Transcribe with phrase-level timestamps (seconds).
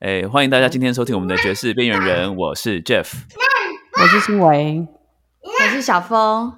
[0.00, 3.14] 哎，欢迎大家今天收听我们的爵士边缘人，我是 Jeff，
[4.00, 4.86] 我是新维，
[5.42, 6.52] 我是小峰。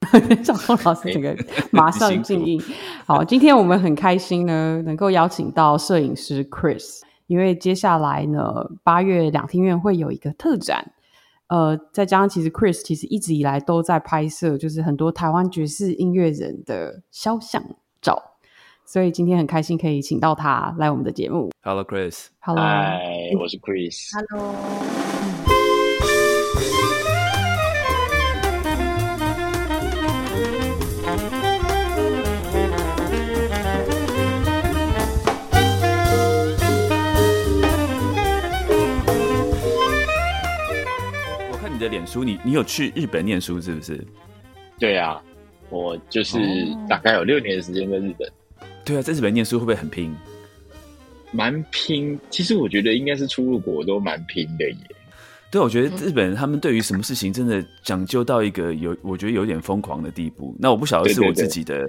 [0.42, 1.36] 小峰老师，这 个
[1.70, 2.58] 马上静音。
[3.04, 10.92] 好，今天我们很开心呢，能够邀请到摄影师 Chris，因为接下来呢，八月两厅院会有一个特展。
[11.48, 17.62] 呃，再加上其实 Chris 其实一直以来都在拍摄，就是很多台湾爵士音乐人的肖像
[18.00, 18.31] 照，
[18.84, 21.50] 所以今天很开心可以请到他来我们的节目。
[21.62, 24.10] Hello Chris，Hello，嗨，我是 Chris。
[24.12, 24.54] Hello，
[41.50, 44.06] 我看你的脸书，你你有去日本念书是不是？
[44.78, 45.22] 对啊，
[45.70, 48.30] 我就是哦大概有六年的时间在日本，
[48.84, 50.14] 对啊，在日本念书会不会很拼？
[51.30, 52.18] 蛮拼。
[52.30, 54.76] 其实我觉得应该是出入国都蛮拼的耶。
[55.50, 60.56] 对，我觉得日本人他们对于什么事情真的讲究到一个有，我觉得有点疯狂的地步。
[60.58, 61.88] 那我不晓得是我自己的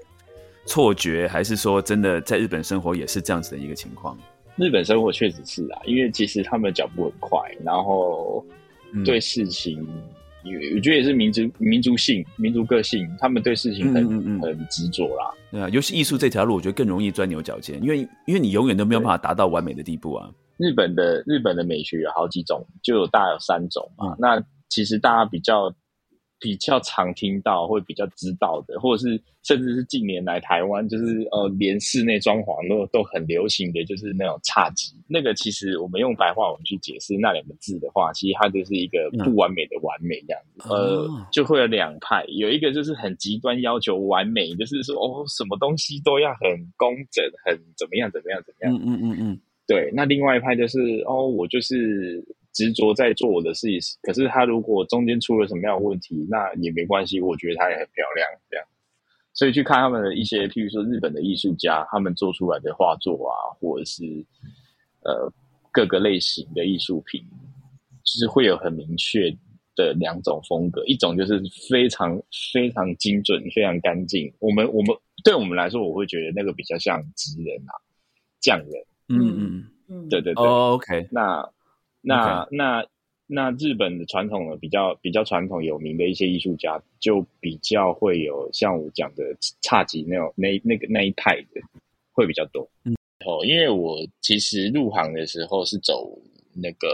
[0.66, 4.18] 错觉，还是说真的在日本生活也是这样子的一个情况。
[4.58, 8.46] 日本生活确实是啊，因为其实他们脚步很快，然后
[8.92, 9.86] 嗯对事情，
[10.44, 15.32] 也我觉得也是民族民族性、民族个性，他们对事情很嗯嗯嗯很执着啦。
[15.52, 20.30] 对啊，尤其艺术这条路，我觉得更容易钻牛角尖，因为因为你永远都没有办法达到完美的地步啊。
[20.58, 24.14] 日本的日本的美学有好几种，就有大概有三种嘛。
[24.14, 25.72] 嗯那其实大家比较
[26.44, 34.92] 比较常听到，或比较知道的，或者是甚至是近年来台湾就是呃，连室内装潢都都很流行的，就是那种侘寂。
[35.08, 40.68] 那个其实我们用白话文去解释那两个字的话，其实它就是一个不完美的完美这样子。
[40.70, 46.42] 呃哦，就会有两派，有一个就是很极端要求完美，就是说哦，什么东西都要很
[46.76, 48.76] 工整，很怎么样怎么样怎么样。
[48.76, 52.22] 嗯嗯嗯嗯，对，那另外一派就是哦，我就是
[52.54, 58.66] 执着在做我的事情，可是他如果中间出了什么样的问题，那也没关系，我觉得他也很漂亮，这样。
[59.34, 64.04] 所以去看他们的一些，譬如说日本的艺术家，他们做出来的画作啊，或者是
[65.04, 65.32] 呃
[65.72, 67.20] 各个类型的艺术品，
[68.04, 69.36] 就是会有很明确
[69.76, 72.22] 的两种风格，一种就是非常
[72.54, 74.32] 非常精准、非常干净。
[74.38, 77.74] 我们我们对我们来说，我会觉得那个比较像职人啊、
[78.40, 78.70] 匠人。
[79.10, 81.44] 嗯嗯嗯，对对对，哦，OK，那
[82.04, 82.86] 那那
[83.26, 89.24] 那日本的传统的比较比较传统有名的一些艺术家，就比较会有像我讲的
[89.64, 91.62] 侘寂那种那那个那一派的
[92.12, 92.70] 会比较多。
[92.84, 92.94] 嗯，
[93.26, 96.20] 哦，因为我其实入行的时候是走
[96.54, 96.88] 那个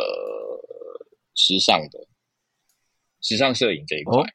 [1.36, 2.08] 时尚的
[3.22, 4.22] 时尚摄影这一块。
[4.22, 4.26] 哦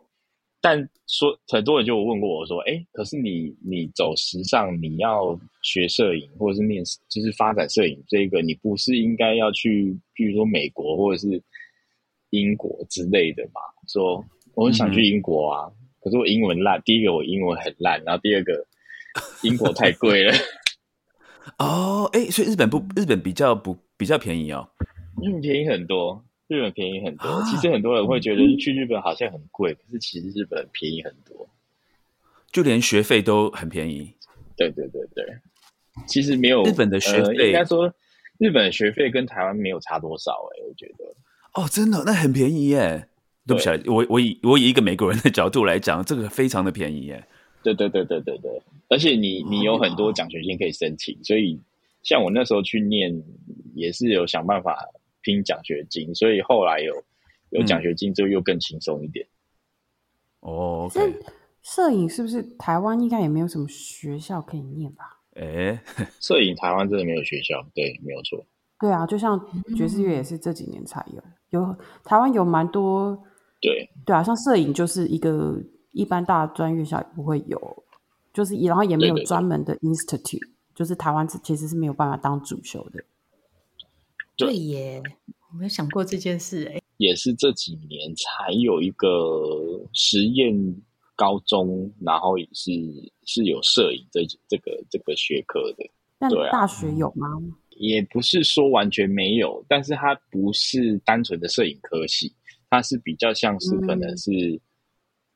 [0.64, 11.42] 但说很多人就问过我说：“哎，可是你你走时尚，你要学摄影或者是念就是发展摄影这个，你不是应该要去，比如说美国或者是
[12.30, 13.60] 英国之类的嘛？
[13.86, 15.68] 说我很想去英国啊，
[16.00, 16.80] 可是我英文烂。
[16.82, 18.66] 第一个我英文很烂，然后第二个
[19.42, 20.32] 英国太贵了，
[21.60, 24.66] 哦，哎，所以日本不日本比较不比较便宜哦。
[25.20, 27.28] 日本便宜很多，日本便宜很多。
[27.28, 31.48] 啊其实很多人会觉得去日本好像很贵，可是其实日本便宜很多。
[32.52, 34.12] 就连学费都很便宜。
[34.56, 35.24] 对对对对，
[36.06, 37.92] 其实没有日本的学呃费应该说
[38.38, 41.04] 日本的学费跟台湾没有差多少哎、我觉得。
[41.54, 43.08] 哦，真的，那很便宜耶。
[43.46, 47.22] 对不起啊，我我以我以一个美国人的角度来讲，这个非常的便宜耶。
[47.62, 51.60] 对对对对对对，而且你你有很多奖学金可以申请，所以
[52.02, 53.22] 像我那时候去念
[53.74, 54.78] 也是有想办法
[55.24, 57.02] 拼奖学金，所以后来有
[57.50, 59.26] 有奖学金就又更轻松一点。
[60.40, 60.88] 哦
[61.62, 65.18] 摄影是不是台湾应该也没有什么学校可以念吧？
[65.34, 65.82] 哎，
[66.20, 68.44] 摄影台湾真的没有学校，对，没有错。
[68.78, 69.40] 对啊，就像
[69.74, 73.18] 爵士乐也是这几年才有，有台湾有蛮多，
[73.62, 75.58] 对对啊，像摄影就是一个
[75.92, 77.84] 一般大专院校也不会有，
[78.34, 83.02] 就是然后也没有专门的 institute，就是台湾是其实是没有办法当主修的。
[84.36, 85.02] 对对耶，
[85.50, 86.80] 我没有想过这件事哎。
[86.96, 90.54] 也是这几年才有一个实验
[91.16, 92.70] 高中，然后也是
[93.24, 95.84] 是有摄影这这个这个学科的。
[96.18, 97.28] 但大学有吗？
[97.76, 102.32] 也不是说完全没有，但是它不是单纯的摄影科系，
[102.70, 104.30] 它是比较像是可能是、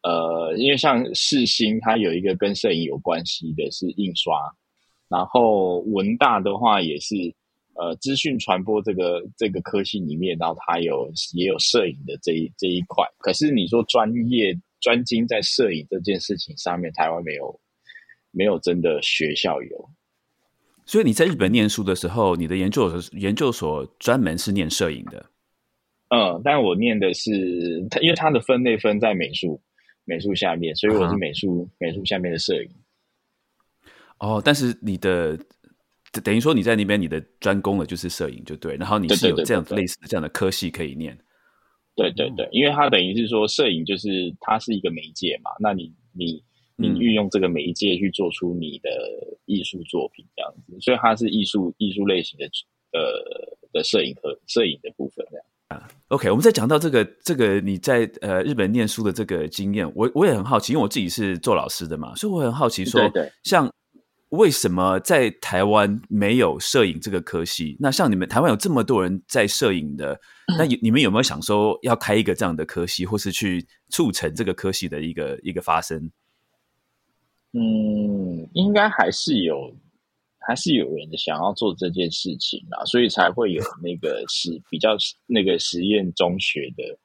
[0.04, 4.32] 呃，因为像世新，它有一个跟摄影有关系的是印刷，
[5.08, 7.16] 然后文大的话也是
[7.80, 13.04] 呃资讯传播这个这个科系里面，然后它有也有摄影的这一这一块。
[13.18, 17.60] 可是你说专业专精在摄影这件事情上面，台湾没有
[18.30, 19.90] 没有真的学校有。
[20.84, 25.26] 所以你在日本念书的时候，你的研究所研究所专门是念摄影的。
[26.08, 29.60] 嗯，但我念的是它，因为它的分类分在美术
[30.04, 32.70] 美术下面，所以我是美术美术下面的摄影。
[34.18, 35.38] 哦，但是你的
[36.24, 38.76] 等于说你在那边你的专攻的就是摄影，就对。
[38.76, 41.16] 然后你是有这样类似这样的科系可以念。
[41.94, 46.42] 对对对，因为它等于是说摄影就是它是一个媒介嘛，那你你
[46.76, 48.88] 你运用这个媒介去做出你的
[49.46, 52.46] 艺术作品这样子，所以它是艺术艺术类型的
[52.92, 55.44] 呃的摄影和摄影的部分这样。
[55.68, 63.02] 啊，OK，我们再讲到这个这个你在呃日本念书的这个经验，我我也很好奇，因为我自己是做老师的嘛，所以我很好奇说，
[63.42, 63.70] 像。
[64.30, 67.78] 为什么在台湾没有摄影这个科系？
[67.80, 70.20] 那像你们台湾有这么多人在摄影的，
[70.58, 76.10] 那你们有没有想说要开一个这样的科系，或是去促成这个科系的一个一个发生？
[77.52, 79.74] 嗯，应该还是有，
[80.46, 84.90] 还是有人想要做这件事情啊，所以才会有那个实比较
[85.26, 86.98] 那个实验中学的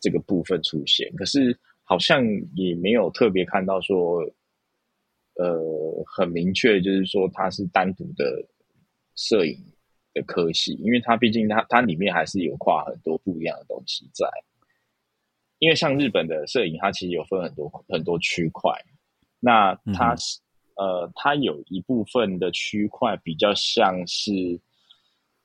[0.00, 1.12] 这个部分出现。
[1.16, 2.24] 可是好像
[2.54, 4.22] 也没有特别看到说。
[5.38, 8.24] 呃，很明确，就是说它是单独的
[9.14, 9.56] 摄影
[10.14, 14.26] 的科系，因为它毕竟它它里面还是有跨很多不一样的东西在。
[15.58, 18.72] 因为像日本的摄影，它其实有分很多很多区块，
[19.40, 20.38] 那它是
[20.76, 24.60] 呃，它有一部分的区块比较像是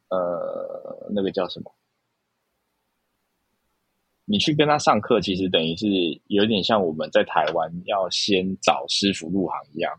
[0.09, 1.73] 呃，那个叫什么？
[4.25, 5.87] 你去跟他上课，其实等于是
[6.27, 9.91] 有点像我们在台湾要先找师傅入行一样。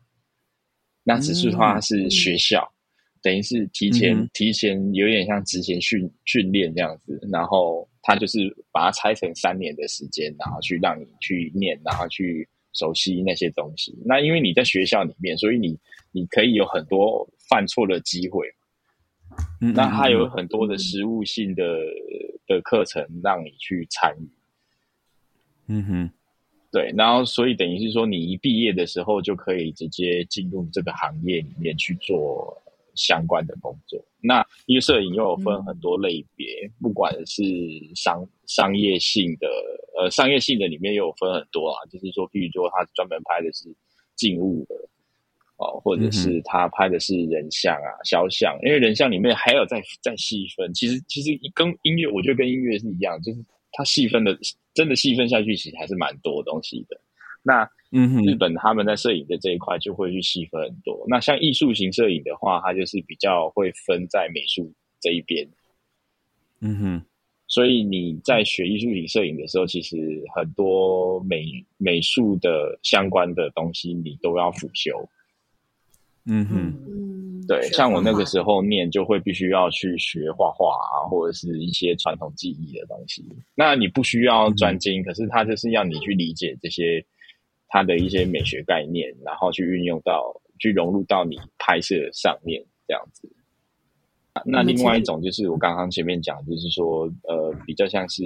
[1.04, 2.72] 那只是话是学校，
[3.20, 8.38] 等于是提前提前有点像之前训训练这样子，然后他就是
[8.70, 13.92] 把它拆成三年的时间，然后去让你去念，然后去熟悉那些东西。
[14.04, 15.76] 那因为你在学校里面，所以你
[16.12, 18.46] 你可以有很多犯错的机会。
[19.74, 21.64] 那他有很多的实物性的
[22.46, 24.28] 的课程让你去参与，
[25.68, 26.10] 嗯哼，
[26.70, 32.60] 对，然后所以等于是说，你一毕业的时候就可以直接进入这个行业里面去做
[32.94, 34.04] 相关的工作。
[34.20, 37.42] 那因为摄影又有分很多类别，不管是
[37.94, 39.48] 商商业性的，
[39.98, 43.74] 呃，商业性的里面又有分很多啊，就是说，譬如说他专门拍的是
[44.14, 44.74] 静物的。
[45.62, 50.74] 哦，或者是他拍的是人像啊、肖像，因为人像里面还有在在细分。
[50.74, 54.36] 其实其实跟音乐，我觉得跟音乐是一样，就是它细分的
[54.74, 57.00] 真的细分下去，其实还是蛮多东西的。
[57.44, 61.04] 那嗯，日本他们在摄影的这一块就会去细分很多。
[61.08, 65.46] 那像艺术型摄影的话，它就是比较会分在美术这一边。
[66.60, 67.02] 嗯哼，
[67.48, 71.44] 所以你在学艺术型摄影的时候，其实很多美
[71.76, 75.08] 美术的相关的东西你都要辅修。
[76.24, 83.24] 嗯哼，对，像我那个时候念，就会必须要去学画画啊，或者是一些传统技艺的东西。
[83.56, 87.04] 那你不需要专精，可是他就是要你去理解这些
[87.66, 93.28] 他的一些美学概念，然后去运用到，去融入到你拍摄上面这样子。
[94.44, 98.22] 那另外一种就是我刚刚前面讲，就是说，呃，比较像是，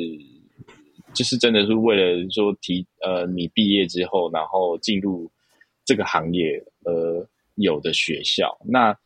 [1.15, 5.31] 就是真的是为了说提，呃，你毕业之后，然后进入
[5.87, 7.27] 这个行业，呃。
[7.57, 8.97] 有的学校，那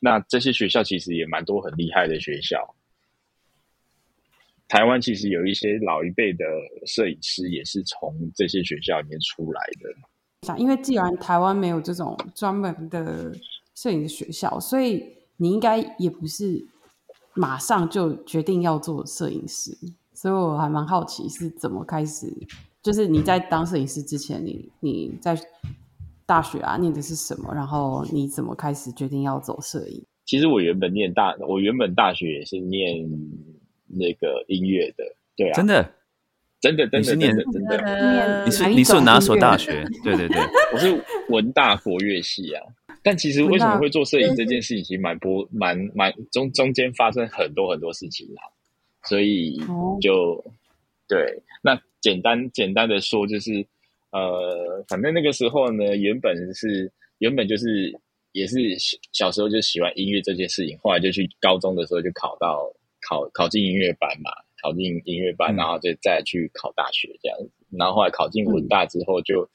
[0.00, 2.74] 那这些学校其实也蛮多很厉害的学校。
[4.68, 6.44] 台湾其实有一些老一辈的
[6.86, 10.56] 摄影师，也是从这些学校里面出来的。
[10.58, 13.32] 因为既然台湾没有这种专门的
[13.74, 15.04] 摄影学校，所以
[15.36, 16.66] 你应该也不是
[17.34, 19.76] 马上就决定要做摄影师。
[20.14, 22.32] 所以我还蛮好奇是怎么开始，
[22.82, 25.36] 就是你在当摄影师之前，你你在。
[26.26, 27.54] 大学啊，念的是什么？
[27.54, 30.04] 然后你怎么开始决定要走摄影？
[30.24, 33.08] 其实我原本念大，我原本大学也是念
[33.86, 35.04] 那个音乐的，
[35.36, 35.92] 对啊，真的，
[36.60, 39.84] 真的，真的，是念真的，你是你是哪所大学？
[40.02, 40.36] 对对对，
[40.74, 42.62] 我是文大国乐系啊。
[43.04, 48.42] 但其实为什么会做摄影这件事情，其实蛮波蛮蛮中中间发生很多很多事情啊，
[49.04, 49.60] 所以
[50.00, 50.44] 就
[51.06, 53.64] 对，那简单简单的说就是。
[54.16, 57.92] 呃，反正那个时候呢，原本是原本就是
[58.32, 58.56] 也是
[59.12, 62.72] 小时候就喜欢音乐这件事情，后来就去高中的时候就考到
[63.06, 64.30] 考考进音乐班嘛，
[64.62, 69.46] 考进音乐班，然后就再去考大学这样子，然后后来考进文大之后就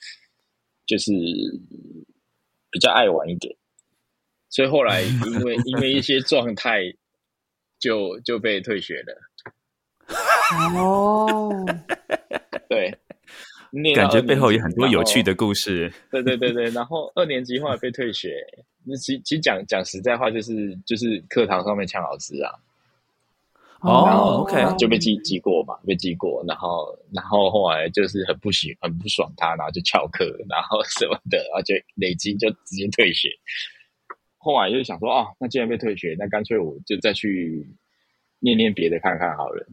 [0.85, 1.11] 就是
[2.69, 3.55] 比较爱玩一点，
[4.49, 6.83] 所以后来因为因为一些状态
[7.79, 9.17] 就就被退学了。
[10.77, 11.65] 哦，
[12.69, 12.95] 对。
[13.71, 15.33] 念感觉背后有很多有趣的。
[15.33, 15.91] 故事。
[16.11, 18.35] 对对对对，然后二年级后来被退学，
[18.83, 22.51] 那其其实讲讲实在话，就是就是课堂上面呛老师啊，
[23.79, 33.29] 哦 OK 就被记记过嘛，被记过，然后然后后来就是很不喜很不爽他，然后就翘课，然后什么的，然后就累积就直接退学。
[34.37, 37.65] 后来就想说，哦，那既然被退学，那干脆我就再去
[38.39, 39.65] 念念别的看看好了。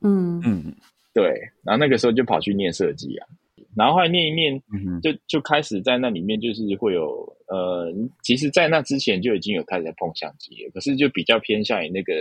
[0.00, 0.74] 嗯嗯
[1.16, 1.30] 对，
[1.64, 3.26] 然后那个时候就跑去念设计啊，
[3.74, 4.62] 然后后来念一念，
[5.00, 7.90] 就就开始在那里面就是会有呃，
[8.22, 12.12] 其实，在那之前就已经有开始在碰相机了，可是就比较偏向于那个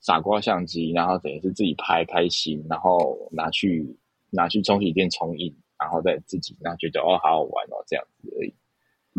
[0.00, 3.98] 傻瓜相机，然后等于是自己拍开心，然后拿去
[4.30, 8.54] 拿去冲洗店冲印，然后再自己，然后觉得哦好好玩哦这样子而已。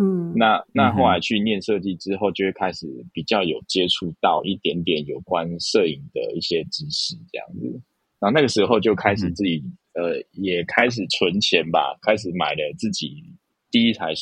[0.01, 7.81] 嗯那那后来去念设计之后，就会开始比较有接触到一点点有关摄影的一些知识，这样子。
[8.19, 13.23] 然后那个时候就开始自己、呃，也开始存钱吧，开始买了自己
[13.71, 14.13] 第一台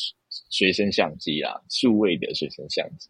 [0.49, 3.09] 随身相机啦，数位的随身相机。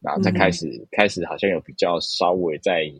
[0.00, 2.90] 然后再开始、开始好像有比较稍微再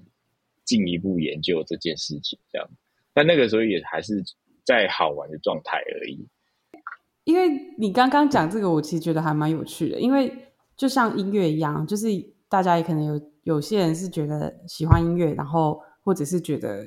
[0.65, 2.71] 进一步研究这件事情，这样。
[3.13, 4.23] 但那个时候也还是
[4.65, 6.29] 在好玩的状态而已。
[7.25, 10.33] 因为你刚刚讲这个，我其实觉得还蛮有趣的，因为
[10.77, 12.07] 就像音乐一样，就是
[12.49, 16.87] 大家也可能有有些人是觉得喜欢音乐，然后或者是觉得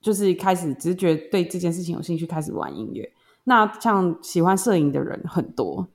[0.00, 3.12] 就是开始只是觉得对这件事情有兴趣，开始玩音乐。
[3.44, 5.88] 那像喜欢摄影的人很多，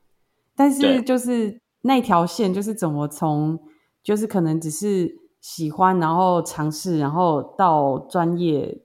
[0.55, 3.59] 但是就是那条线就是怎么从
[4.03, 8.81] 就是可能只是喜欢，然后尝试，然后到专业，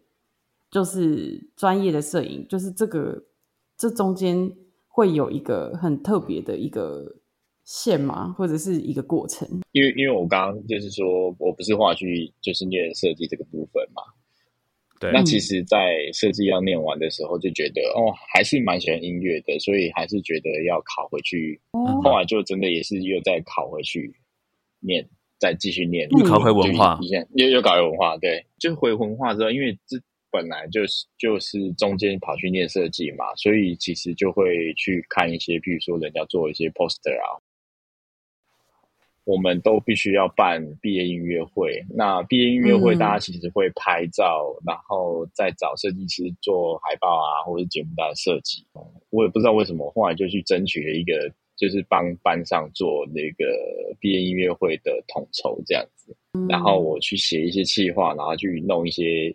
[0.70, 3.24] 就是专业的摄影，就是这个
[3.76, 4.52] 这中间
[4.88, 7.16] 会有一个很特别的一个
[7.70, 8.34] 线吗？
[8.36, 9.48] 或者是一个过程？
[9.70, 14.02] 因为因为我刚刚就是说我不是画去就是念设计这个部分嘛，
[14.98, 21.60] 对，那其实，在设计要念完的时候，就觉得哦，还是蛮喜欢音乐的，所以还是觉得要考回去。
[21.70, 24.16] 哦后来就真的也是又再考回去
[24.80, 25.08] 念，
[25.38, 29.96] 再继续念，又考回文化前又又搞回文化，对，就回文化之后，因为这
[30.32, 37.38] 本来就是就是中间跑去念设计嘛，所以其实就会去看一些，譬如说人家做一些 poster 啊。
[39.24, 41.84] 我们都必须要办毕业音乐会。
[41.94, 48.66] 那毕业音乐会，嗯大家其实会拍照，然后再找设计师做海报啊，或者是节目单的设计。
[49.10, 53.44] 我也不知道为什么，后来就去争取了一个，就是帮班上做那个
[54.00, 56.16] 毕业音乐会的统筹这样子。
[56.48, 59.34] 然后我去写一些企划，然后去弄一些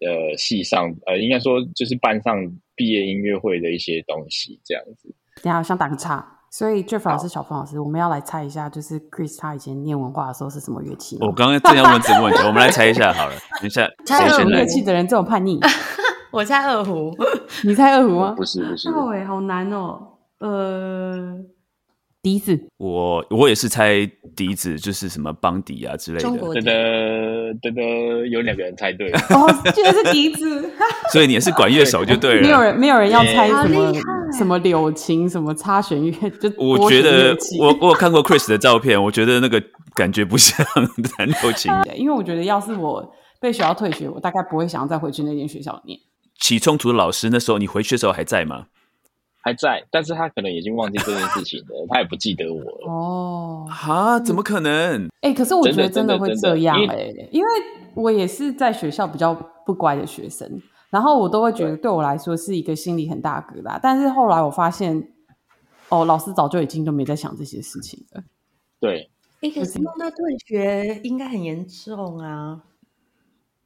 [0.00, 2.36] 呃系上呃，应该说就是班上
[2.74, 5.14] 毕业音乐会的一些东西这样子。
[5.42, 6.37] 等一下我想打个岔。
[6.50, 11.18] 所以 Jeff 老师、小峰老师，我们要来猜一下，就是 Chris 他以前念文化的时候是什么乐器？
[11.20, 13.32] 我刚刚正要问这个问题，我们来猜一下好了。
[13.60, 14.64] 等一下，猜二胡乐？
[14.66, 15.60] 器的人这么叛逆，
[16.32, 17.12] 我猜二胡，
[17.64, 18.34] 你猜二胡吗？
[18.36, 19.98] 不是不是，哦，哎，好难哦。
[20.40, 21.34] 呃，
[22.20, 26.22] 笛子，我我也是猜笛子，就是什么邦迪啊之类的。
[26.22, 29.18] 中国噔噔噔噔，有两个人猜对了。
[29.30, 30.68] 哦，居然是笛子。
[31.12, 32.42] 所以你也是管乐手就对了。
[32.42, 33.92] 没有人，没有人要猜什么
[34.36, 39.62] 什么柳琴，什么擦弦乐，就我觉得我我有看过 Chris 的照片，我觉得那个
[39.94, 40.66] 感觉不像
[41.16, 41.72] 弹柳琴。
[41.84, 45.98] 对因为我觉得要是我被学校退学，我大概不会想要再回去那间学校念。
[46.40, 48.66] 起冲突的老师那时候你回去的时候还在吗？
[49.40, 52.90] 还在，但是他可能已经忘记这件事情了， 他也不记得我了。
[52.90, 55.08] 哦，哈，怎么可能？
[55.22, 57.48] 哎、可是我觉得真的真的这样因哎、因为
[57.94, 63.78] 我也是在学校比较不乖的学生，然后我都会觉得对我来说是一个心理很大的疙瘩。
[63.82, 65.08] 但是后来我发现，
[65.88, 68.22] 哦，老师早就已经都没在想这些事情了。
[68.80, 72.60] 对哎，可是弄到退学应该很严重啊。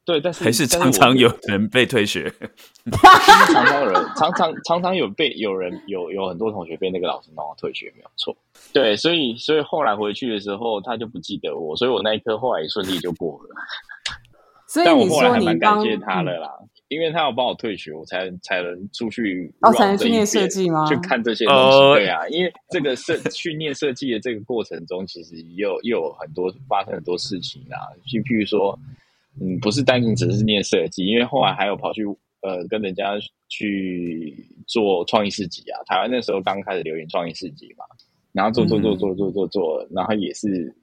[0.05, 2.33] 对，但是还是常常有人被退学？
[2.91, 8.37] 常常有人，常常常常有被有人有有很多同学被那个老师弄到退学，没有错。
[8.73, 13.55] 对，所以所以后来回去的时候，他就不记得我，所以我那一科后来也顺利就过了。
[14.67, 16.51] 所以但我你说你后来还蛮感帮谢他了啦，
[16.89, 21.79] 因为他要帮我退学，我才才能出去哦才能去念设计吗去看这些东西。
[21.79, 28.97] 哦对啊，因为这个设去念设计的这个过程中，其实也有又有很多发生很多事情啊，就譬如说，嗯，
[29.61, 32.05] 不是单纯只是念设计，因为后来还有跑去
[32.43, 33.13] 呃跟人家
[33.49, 35.81] 去做创意市集啊。
[35.87, 37.85] 台湾那时候刚开始流行创意市集嘛，
[38.33, 40.75] 然后做做做做做做做，然后也是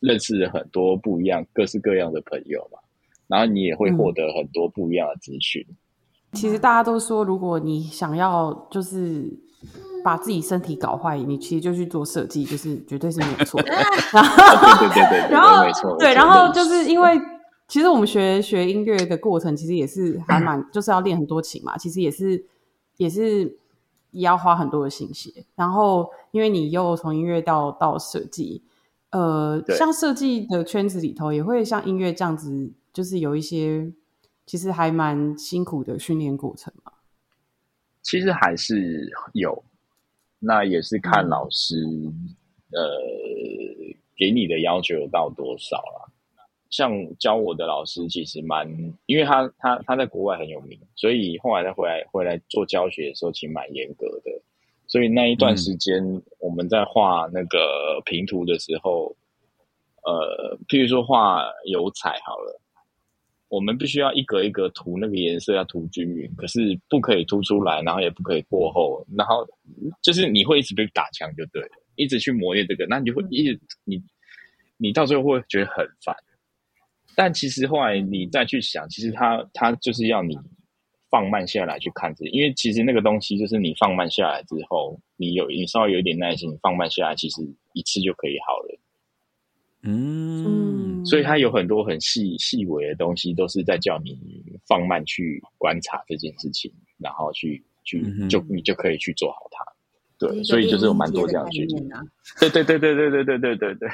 [0.00, 2.78] 认识了很多不一样、各式各样的朋友嘛。
[3.26, 5.64] 然后你也会获得很多不一样的资讯。
[6.32, 9.28] 其实大家都说，如果你想要就是
[10.04, 13.70] 把自己身体搞坏，你其实就去做设计，就是绝对是没有错的。
[14.12, 17.10] 然后对对对对对， 然后没错，对，然后就是因为
[17.70, 21.78] 其实我们学学音乐的过程，其实也是还蛮， 就是要练很多琴嘛。
[21.78, 22.44] 其实也是
[22.96, 23.44] 也是
[24.10, 25.44] 也要花很多的心血。
[25.54, 28.64] 然后，因为你又从音乐到到设计，
[29.10, 33.92] 呃，像设计的圈子里头，也会像音乐这样子，就是有一些
[34.46, 36.90] 其实还蛮辛苦的训练过程嘛。
[38.02, 39.62] 其实还是有，
[40.40, 41.76] 那也是看老师
[42.72, 42.80] 呃
[44.16, 46.09] 给你的要求有到多少了。
[46.70, 48.66] 像教我的老师其实蛮，
[49.06, 54.30] 因为他他他在国外很有名，所以后来他回来回来做教学的时候，其实蛮严格的。
[54.86, 56.02] 所以那一段时间
[56.38, 59.14] 我们在画那个平图的时候，
[60.02, 62.60] 呃，譬如说画油彩好了，
[63.48, 69.46] 我们必须要一格一格涂那个颜色要涂均匀，可是不可以涂出来，然后也不可以过厚，然后
[70.02, 74.00] 就是你会一直被打枪就对了，一直去磨练这个，那你就会一直你
[74.76, 76.14] 你到最后会觉得很烦。
[77.22, 80.34] 但其实后来你再去想，其实他他就是要你
[81.10, 87.42] 放慢下来去看这，因为其实那个东西就是你放慢下来之后，你有你稍微有一点耐心，放慢下来，其实
[87.74, 88.80] 一次就可以好了。
[89.82, 94.18] 嗯，所以它有很多很细细微的东西，都是在叫你
[94.66, 99.62] 放慢去观察这件事情，然后去去就你就可以去做好它。
[100.18, 101.86] 对，所以就是有蛮多这样的剧情。
[102.38, 103.90] 对对对对对对对对对对。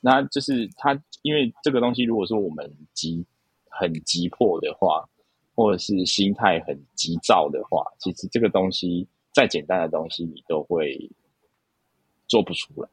[0.00, 3.24] 那就是他，因为这个东西，如果说我们急
[3.68, 5.08] 很急迫的话，
[5.54, 11.10] 或者是心态很急躁的话，其实这个东西再简单的东西，你都会
[12.26, 12.88] 做不出来。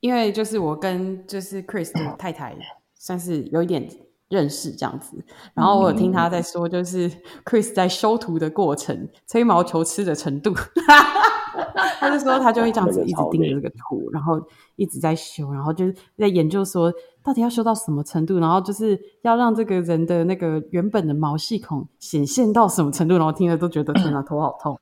[0.00, 2.56] 因为就是我跟就是 Chris 的太太
[2.94, 3.88] 算是有一点
[4.28, 7.10] 认识这样子，然后我有听他在说，就是
[7.44, 10.52] Chris 在修图的过程，吹毛求疵的程度。
[12.00, 14.40] 他就说，他就会这样子一直盯着这个图，然后
[14.76, 16.92] 一直在修，然后就是在研究说，
[17.22, 24.78] 到底要修到什么程度，然后就是要让这个人的那个原本的毛细孔显现到什么程度，然后听了都觉得天哪，头好痛。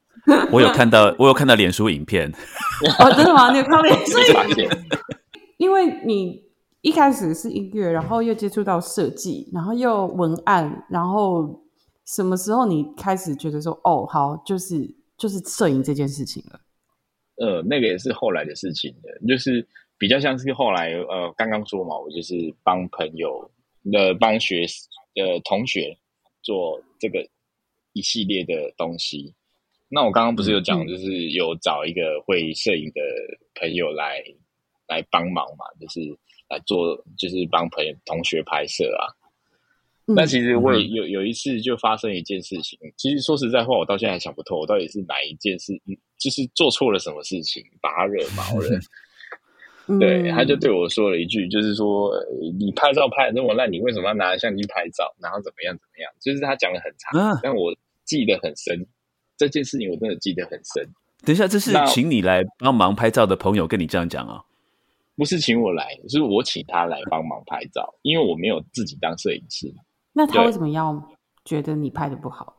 [0.52, 2.30] 我有看到，我有看到脸书影片。
[2.98, 3.50] 哦，真的吗？
[3.50, 4.68] 你有看到脸书影片？
[5.58, 6.42] 因为你
[6.80, 11.62] 一开始是音乐，然后又接触到设计，然后又文案，然后
[12.06, 14.94] 什么时候你开始觉得说，哦，好，就是。
[15.20, 16.58] 就是摄影这件事情了，
[17.40, 23.50] 呃，那个也是后来的事情的，就是比较像是后来，呃，刚刚说嘛，我就是帮朋友
[23.90, 24.66] 的帮学
[25.16, 25.96] 呃同学
[26.42, 27.26] 做这个
[27.94, 29.34] 一系列的东西。
[29.88, 33.00] 那我刚刚不是有讲，就是有找一个会摄影的
[33.54, 34.22] 朋友来
[34.86, 36.00] 来帮忙嘛，就是
[36.50, 39.08] 来做，就是帮朋友同学拍摄啊。
[40.16, 45.72] 但其实我也有有一次就发生一件事情，其实说实在话，我到现在还想不透，我到底是哪一件事，
[46.18, 48.80] 就是做错了什么事情把他惹毛了。
[49.98, 52.12] 对，他就对我说了一句，就是说
[52.58, 55.12] 你拍照拍的那么烂，你为什么要拿着相机拍照？
[55.20, 56.12] 然后怎么样怎么样？
[56.20, 58.86] 就是他讲的很长，但我记得很深。
[59.36, 60.86] 这件事情我真的记得很深。
[61.24, 64.44] 等一下，这是请你来帮忙拍照的朋友跟你这样讲啊？
[65.16, 69.74] 不是请我来，是我请他来帮忙拍照，因为我没有自己当摄影师。
[70.12, 71.02] 那他为什么要
[71.44, 72.56] 觉得你拍的不好？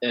[0.00, 0.10] 呃，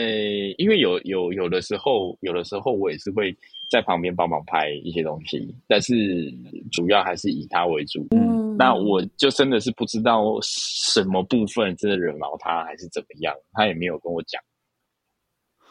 [0.58, 3.36] 因为有有有的时候，有的时候我也是会
[3.70, 6.34] 在旁边帮忙拍一些东西，但是
[6.72, 8.08] 主要还是以他为主。
[8.12, 14.42] 嗯，那我就真的是不知道什么部分真的惹毛他，还是怎么样，他也没有跟我讲。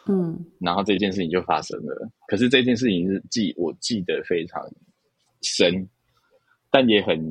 [0.07, 2.09] 嗯，然后这件事情就发生了。
[2.27, 4.61] 可是这件事情是记我记得非常
[5.41, 5.89] 深，
[6.71, 7.29] 但也很，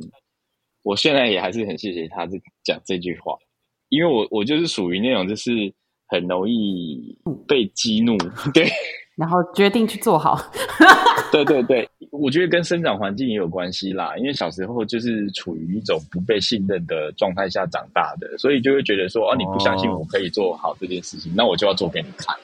[0.83, 3.35] 我现在也还是很谢谢他这讲这句话。
[3.92, 5.50] 因为我我就是属于那种就是
[6.09, 7.14] 很容易
[7.46, 8.16] 被激怒，
[8.55, 8.66] 对，
[9.16, 10.40] 然后决定去做好。
[11.31, 14.16] 对对对，我觉得跟生长环境也有关系啦。
[14.16, 22.35] 因为小时候就是处于一种不被信任的状态下长大的，所以就会觉得说，哦，你不相信我可以做好这件事情，那我就要做给你看。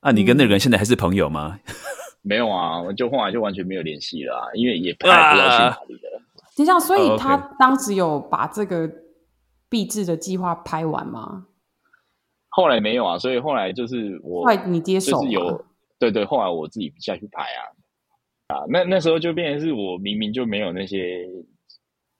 [0.00, 1.58] 啊，你跟那个人现在还是朋友吗？
[2.20, 6.20] 没有啊，我就后来就完全没有联系了，因为也不知道去哪里了。
[6.54, 8.86] 就像，所以他当时有把这个。
[9.68, 11.46] 毕制的计划拍完吗？
[12.50, 15.64] 后来没有啊，所以后来就是我，后来你接手，有
[15.98, 17.60] 对对，后来我自己下去拍啊
[18.48, 21.28] 啊，那那时候就变成是我明明就没有那些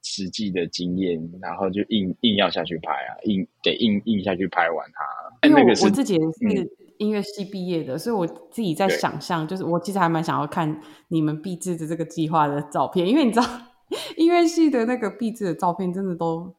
[0.02, 5.48] 实际的经验，然后就硬硬要下去拍啊，硬得硬硬下去拍完它。
[5.48, 13.46] 因为我自己也是音乐系毕业的，所以我自己在想象，就是我其实还蛮想要看你们毕制的这个计划的照片，因为你知道
[14.16, 16.54] 音乐系的那个毕制的照片真的都。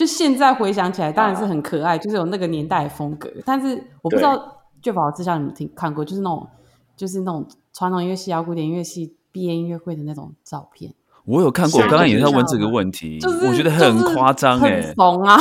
[0.00, 3.30] 就现在回想起来，当然是很可爱，就是有那个年代的风格。
[3.44, 4.34] 但是我不知道
[4.80, 6.48] 《就宝之下》你们听看过，就是那种，
[6.96, 10.94] 就是那种传统音乐系、古典音乐系毕业音乐会的那种照片。
[11.26, 15.38] 我有看过，我刚刚也在问这个问题，我觉得很夸张，哎，怂啊！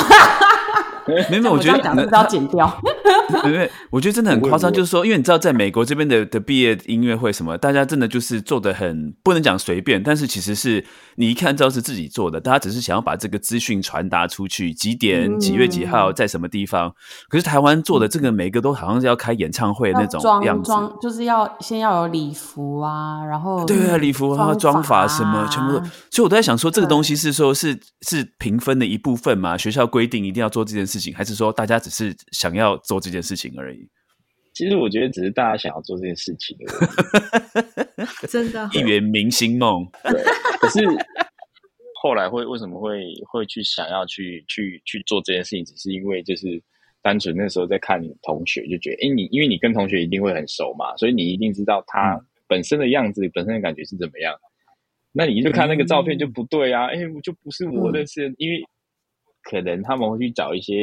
[1.31, 2.69] 没有，我觉得讲是要剪掉。
[3.45, 10.83] 因为我觉得真的很夸张，就是说，因为你知道，在美国这边的的毕业音乐会什么，大家真的就是做的很不能讲随便，但是其实是
[11.15, 16.93] 你一看知道是自己做的，大家只是想要把这个资讯传达出去，几点几月几号在什么地方。
[17.27, 25.79] 可是台湾做的这个每个都好像是要开演唱会那种样子，就是要先要有礼服啊，然后对啊，礼服然后妆法什么全部都。
[26.11, 29.57] 所以我都在想说，这个东西是说是是评分的一部分嘛？
[29.57, 33.87] 学校规定一定要做这件事情，还是说大家只是想要做这件事情而已？
[34.51, 36.57] 其实我觉得只是大家想要做这件事情，
[38.27, 39.87] 真的，一圆明星梦。
[40.03, 40.21] 对，
[40.59, 40.85] 可是
[42.01, 45.63] 后来会为什么会会去想要去去去做这件事情？
[45.63, 46.61] 只是因为就是
[47.01, 54.35] 单纯那时候在看同学，就觉得，哎，你因为你跟同学一定会很熟嘛，所以你一定知道他本身的样子、本身的感觉是怎么样。
[55.13, 58.61] 那你就看那个照片就不对啊，哎，就不是我认识，因为
[59.43, 60.75] 可能他们会去找一些。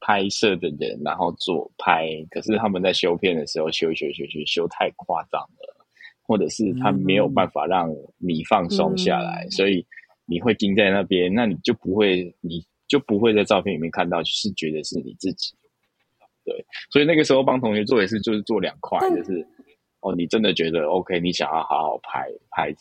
[0.00, 5.86] 拍摄的人，然后做拍，可是他们在修片的时候修修修修修太夸张了，
[6.22, 9.86] 或者是他没有办法让你放松下来，所以
[10.26, 15.54] 你会盯在那边，那你就不会，你就不会在照片里面看到是觉得是你自己。
[16.44, 19.46] 对，所以那个时候帮同学做也是，就是做两块，就是
[20.00, 22.74] 哦，你真的觉得 OK，你想要好好拍拍，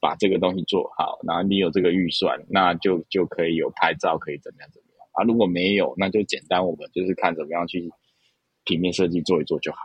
[0.00, 4.83] 把这个东西做好，然后你有这个预算，那就就可以有拍照，可以怎么样怎么样。
[5.14, 7.90] 啊，如果没有，那就简单，我们就是看怎么样去
[8.64, 9.78] 平面设计做一做就好。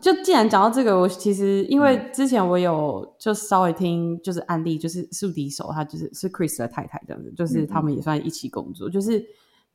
[0.00, 9.24] 就既然讲到这个，我其实因为之前我有就稍微听，就是案例，就是树敌手，他就是是 Chris 的太太这样子，就是他们也算一起工作，就是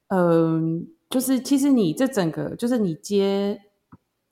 [0.07, 3.61] 嗯，就是其实你这整个就是你接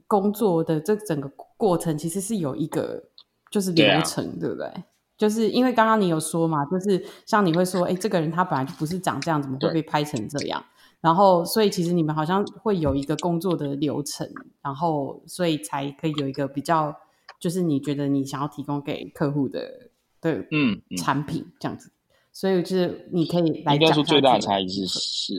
[0.08, 3.10] 工作的这整个过程，其实是有一个
[3.52, 4.72] 就是流程，对不对？
[5.18, 10.64] 就是因为刚刚你有说嘛，就是像你会说，哎，这个人他本来就不是长这样，怎么会被拍成这样？
[11.02, 14.30] 然后，所以其实你们好像会有一个工作的流程，
[14.62, 16.96] 然后所以才可以有一个比较，
[17.40, 21.92] 就是你觉得你想要提供给客户的对嗯产品这样子。
[22.32, 25.34] 所以就是你可以来讲，说最大的差异是是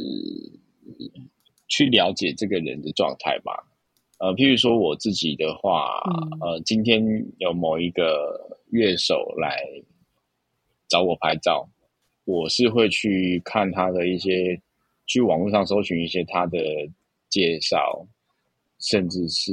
[1.67, 3.67] 去了解这个人的状态吧。
[4.20, 6.00] 呃，譬如说我自己的话，
[6.40, 7.05] 呃，今天
[7.38, 9.61] 有某一个乐手来
[10.88, 11.68] 找我拍照，
[12.24, 14.61] 我是会去看他的一些，
[15.07, 16.59] 去网络上搜寻一些他的
[17.29, 18.07] 介绍，
[18.79, 19.53] 甚至是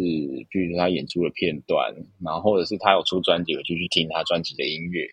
[0.50, 1.92] 比如说他演出的片段，
[2.24, 5.08] 然后或者是他有出专辑，我就去听他专辑的音乐，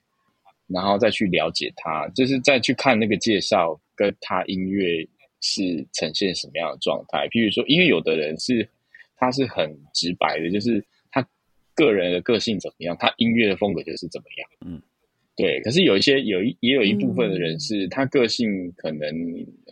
[0.67, 5.09] 然后再去了解他，就是再去看那个介绍跟他音乐
[5.41, 7.27] 是呈现什么样的状态。
[7.29, 8.69] 譬如说，因为有的人是。
[9.19, 11.27] 他是很直白的，就是他
[11.75, 14.49] 个人的个性怎么样，他音乐的风格就是怎么样。
[14.65, 14.81] 嗯，
[15.37, 15.61] 对。
[15.63, 19.09] 可是有一些有一也有一部分的人是，他个性可能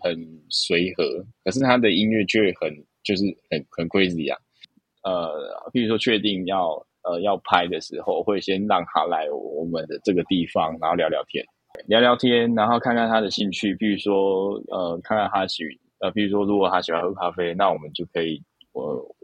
[0.03, 4.39] 很随和，可是他的音乐却很就是很很 crazy 啊。
[5.05, 11.45] 呃，譬如说确定要呃要拍的时候，会先让他来我们的这个地方，然后聊聊天，
[11.87, 13.75] 聊聊天，然后看看他的兴趣。
[13.77, 15.63] 譬如说呃，看看他喜
[16.01, 19.16] 呃，譬如说如果他喜欢喝咖啡，那我们就可以我。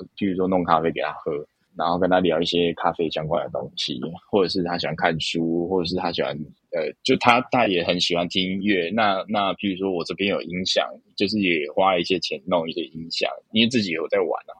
[0.00, 1.32] 呃，譬如说弄咖啡给他喝，
[1.76, 6.36] 然后跟他聊一些咖啡相关的东西，或者是他喜欢看书，或者是他喜欢
[6.72, 8.90] 呃，就他他也很喜欢听音乐。
[8.90, 14.52] 那那譬如说我这边有音响，就是也花一些钱弄一些音响，因为自己有在玩啊，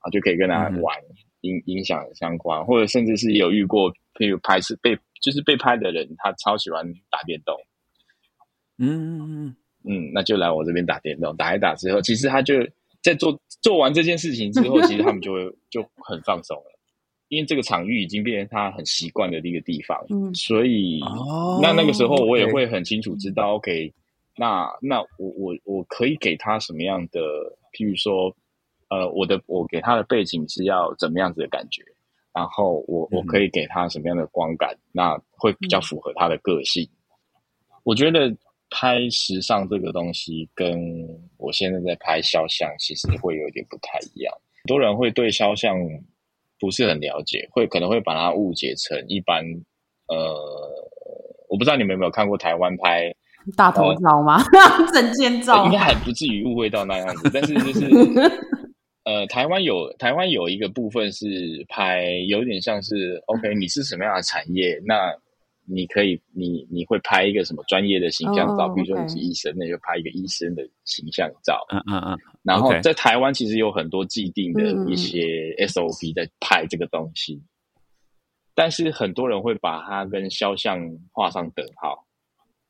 [0.00, 0.96] 啊就可以跟他玩
[1.40, 7.56] 音音响相关，或者甚至是有遇过，譬如拍摄被就是被拍的人，他超喜欢打电动，
[8.78, 12.54] 嗯嗯嗯，那就来我这边打电动，打一打之后，其实他就。
[13.06, 16.78] 在做做完这件事情之后，其实他们就会 就很放松了，
[17.28, 23.94] 因为这个场域已经变成他很习惯的一个地方，所以哦那那个时候我也会很清楚知道，OK，
[24.36, 27.20] 那那我我我可以给他什么样的，
[27.72, 28.34] 譬如说，
[28.88, 31.82] 呃，我的我给他的背景是要怎么样子的感觉，
[32.34, 36.88] 然后我我可以给他什么样的光感，那会比较符合他的个性，
[37.84, 38.36] 我觉得。
[38.70, 40.78] 拍时尚这个东西，跟
[41.36, 44.34] 我现在在拍肖像，其实会有点不太一样。
[44.62, 45.76] 很多人会对肖像
[46.58, 49.44] 不是很了解，会可能会把它误解成一般。
[50.08, 50.34] 呃，
[51.48, 53.14] 我不知道你们有没有看过台湾拍
[53.56, 54.42] 大头照吗？
[54.92, 57.88] 证件照应该还不至于误会到那样子，但是就是，
[59.04, 64.80] 呃，台湾有台湾有一个部分是拍，有点像是 OK，你是什么样的产业？
[64.84, 65.12] 那
[65.68, 68.68] 你可以，你你会拍一个什么专业的形象照？
[68.68, 71.60] 比如说你是医生，那就拍一个医生的形象照。
[71.70, 72.18] 嗯嗯嗯。
[72.42, 77.42] 然后在台湾其实有很多既定的一些 SOP 在拍这个东西，
[78.54, 80.80] 但是很多人会把它跟肖像
[81.12, 82.06] 画上等号。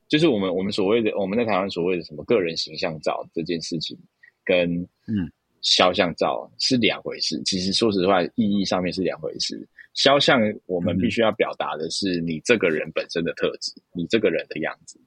[0.09, 3.99] 就是我们我们所谓的我们在台湾所谓的什么个人形象照这件事情，
[4.45, 5.31] 跟嗯
[5.63, 7.43] 肖像照是两回事。
[7.45, 9.69] 其实说实话，意义上面是两回事。
[9.97, 15.01] 肖像我们必须要表达的是你这个人本身的特质，你这个人的样子。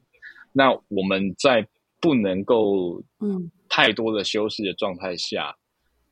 [0.52, 1.65] 那我们在
[2.02, 5.56] 不能够嗯太多的修饰的状态下，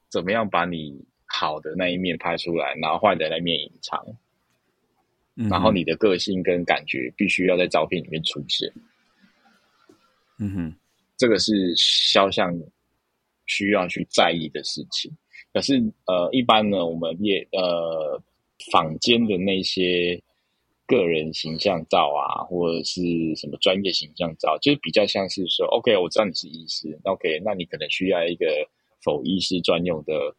[0.10, 4.00] 怎么样把你好的那一面拍出来，然后坏的那一面隐藏？
[5.40, 8.72] 嗯然后你的个性跟感觉必须要在照片里面出现，
[10.40, 10.76] 嗯哼
[11.16, 12.52] 这个是肖像
[13.46, 15.12] 需要去在意的事情。
[15.54, 18.20] 可是呃，一般呢，我们也呃
[18.72, 20.22] 坊间的那些
[20.86, 23.02] 个人形象照啊，或者是
[23.36, 28.46] 什么专业形象照，就是比较像是说，OK，我知道你是医师，OK，那你可能需要一个
[29.04, 30.36] 否医师专用的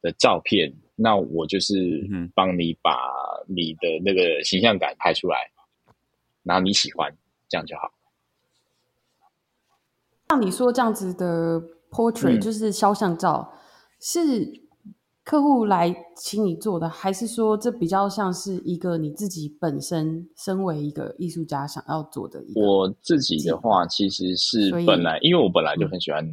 [0.00, 2.98] 的照片，那我就是嗯帮你把
[3.46, 5.50] 你的那个形象感拍出来，
[6.42, 7.16] 然后你喜欢，
[7.48, 7.92] 这样就好。
[10.30, 13.52] 像你说这样子的 portrait，、嗯就是肖像照，
[14.00, 14.62] 是
[15.24, 22.60] 客户来请你做的，还是说这比较像是一个你自己本身身为一个艺术家想要做的一个？
[22.60, 26.26] 我自己的话，其实是本来，因为我本来就很喜欢，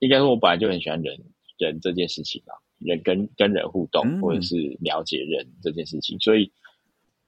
[0.00, 1.16] 应该说我本来就很喜欢人
[1.58, 4.20] 人这件事情啊，人跟跟人互动，嗯。
[4.20, 6.50] 或者是了解人这件事情，所以，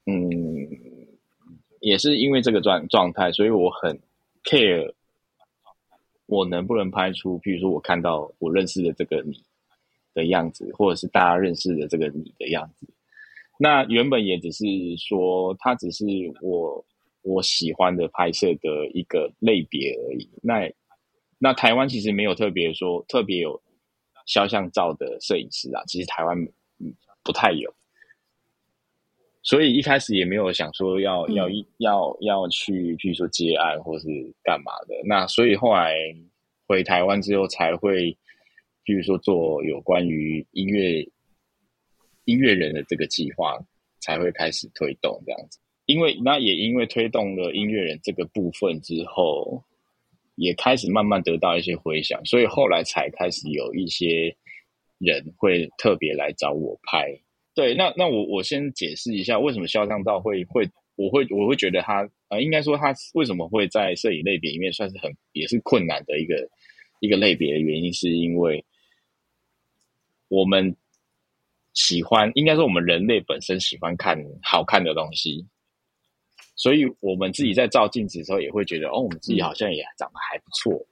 [0.07, 0.27] 嗯，
[1.81, 4.01] 也是因为这个状状态，所以我很
[4.43, 4.93] care
[6.27, 9.41] 我能不能拍出，譬如说我看到我认识的这个你
[10.17, 12.89] 的样子，或者是大家认识的这个你的样子。
[13.59, 14.65] 那原本也只是
[14.99, 16.05] 说，它只是
[16.43, 16.85] 我
[17.23, 20.29] 我喜欢的拍摄的一个类别而已。
[20.43, 20.73] 那
[21.39, 23.63] 那台湾其实没有特别说特别有
[24.27, 26.37] 肖像照的摄影师啊，其实台湾
[26.81, 27.73] 嗯不太有，
[29.43, 31.49] 所以一开始也没有想说要嗯要
[31.79, 34.07] 要要去，比如说接案或是
[34.43, 34.95] 干嘛的。
[35.07, 35.95] 那所以后来
[36.67, 38.17] 回台湾之后才会，
[38.87, 41.07] 譬如说做有关于音乐
[42.25, 43.59] 音乐人的这个计划，
[44.01, 45.59] 才会开始推动这样子。
[45.87, 49.63] 因为那也因为推动了音乐人这个部分之后，
[50.37, 54.37] 也开始慢慢得到一些回响，所以后来才开始有一些
[54.99, 57.21] 人会特别来找我拍。
[57.55, 66.49] 对，那那我我先解释一下为什么肖像照会会我会我会觉得他呃，应该说他为什么会在摄影类别里面算是很也是困难的一个
[67.01, 68.65] 一个类别的原因，是因为
[70.29, 70.75] 我们
[71.75, 75.47] 喜欢，应该说我们人类本身喜欢看好看的东西，
[76.57, 80.87] 所以我们自己在照镜子的时候也会觉得，哦，我们自己好像也长得还不错。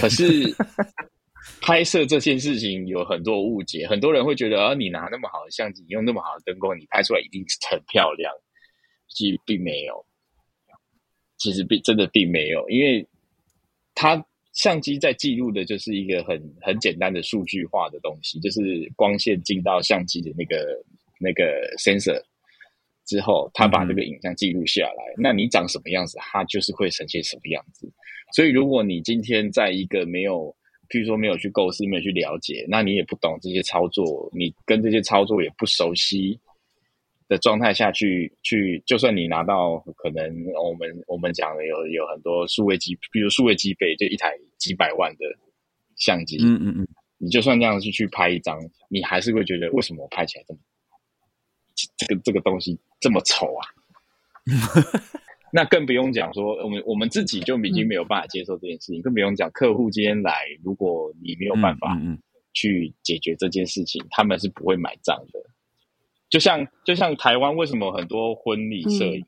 [0.00, 0.54] 可是
[1.62, 8.32] 拍摄这件事情有很多误解，很多人会觉得，啊，你拿那么好的相机，用那么好的灯光，你拍出来一定是很漂亮。
[9.08, 10.04] 其实并没有，
[11.38, 13.08] 其实并真的并没有，因为
[13.94, 20.56] 它相机在记录的就是一个很很简单的数据化的东西，就是光线进到相机的那个
[21.20, 21.44] 那个
[21.78, 22.20] sensor
[23.04, 25.14] 之后，它把这个影像记录下来。
[25.18, 27.86] 那你长什么样子，它就是会呈现什么样子。
[28.34, 30.52] 所以，如果你今天在一个没有，
[30.88, 36.40] 譬如说没有去构思、没有去了解，那你也不懂这些操作，你跟这些操作也不熟悉
[37.28, 45.24] 的状态下去，去就算你拿到可能我们我们讲的有有很多数位机，比如数位机背，就一台几百万的
[45.96, 48.58] 相机，嗯嗯嗯，你就算这样去去拍一张，
[48.88, 50.60] 你还是会觉得为什么我拍起来这么
[51.96, 53.62] 这个这个东西这么丑啊？
[55.52, 61.98] 那更不用讲说，我们我们自己就已经没有办法接受这件事情，更不用讲客户今天来，如果你没有办法
[62.52, 65.40] 去解决这件事情，他们是不会买账的。
[66.36, 69.24] 就像就像台湾为什么很多婚礼摄影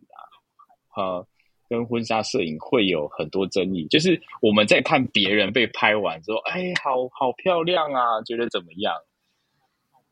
[0.92, 1.26] 啊，呃，
[1.66, 8.94] 跟婚纱摄影会有很多争议，就是我们在看别人被拍完之后，哎，好好漂亮啊，觉得怎么样？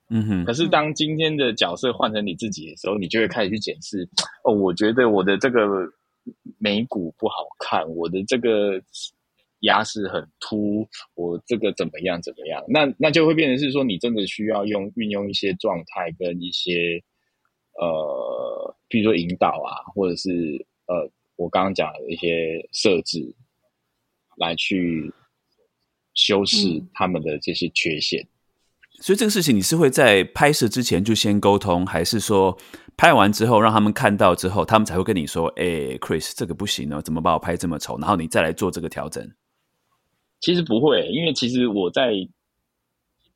[0.08, 4.08] 嗯哼，可是当今天的角色换成你自己的时候，你就会开始去检视，
[4.42, 5.86] 哦，我觉得我的这个
[6.56, 8.80] 眉骨不好看，我的这个
[9.60, 12.62] 牙齿很凸，我这个怎么样怎么样？
[12.68, 17.02] 那那就会变成是说，你真的需要用运用一些状态跟一些
[17.80, 20.30] 呃，比如说引导啊，或者是
[20.86, 23.34] 呃，我刚刚讲的一些设置，
[24.36, 25.12] 来去
[26.14, 28.26] 修饰嗯他们的这些缺陷。
[29.00, 32.56] 所以这个事情你是会在拍摄之前就先沟通，还是说
[32.96, 39.30] 拍完之后让他们看到之后，他们才会跟你说：“哎、c h r i s 这个不行哦，怎么把我拍这么丑？”然后你再来做这个调整。
[40.46, 42.12] 其实不会，因为其实我在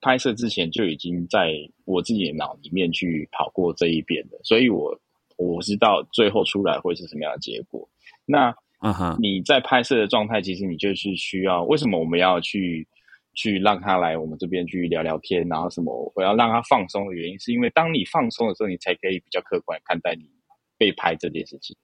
[0.00, 4.96] 拍摄之前就已经在我自己的脑里面去跑过这一遍了，所以我
[5.36, 7.88] 我知道最后出来会是什么样的结果。
[8.24, 12.86] 那嗯哼，你在拍摄的状态，其实你就是需要为什么我们要去
[13.34, 20.30] 去让他来我们这边去聊聊天，然后什么我要让他放松的原因，是因为当你放松的时候，你才可以比较客观看待你
[20.78, 21.76] 被拍这件事情。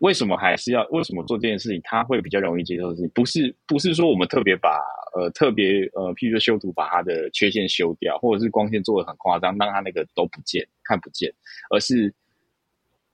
[0.00, 1.80] 为什么还是要为什么做这件事情？
[1.84, 4.78] 他会比较容易接受的事情，不是不是说我们特别把
[5.14, 11.32] 呃特别呃，譬如说修图把他的缺陷修掉，或者是光线做的很夸张，让他那个都不见看不见，
[11.70, 12.12] 而是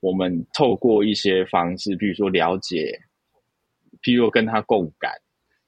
[0.00, 3.00] 我们透过一些方式，比如说了解，
[4.02, 5.12] 譬如说跟他共感，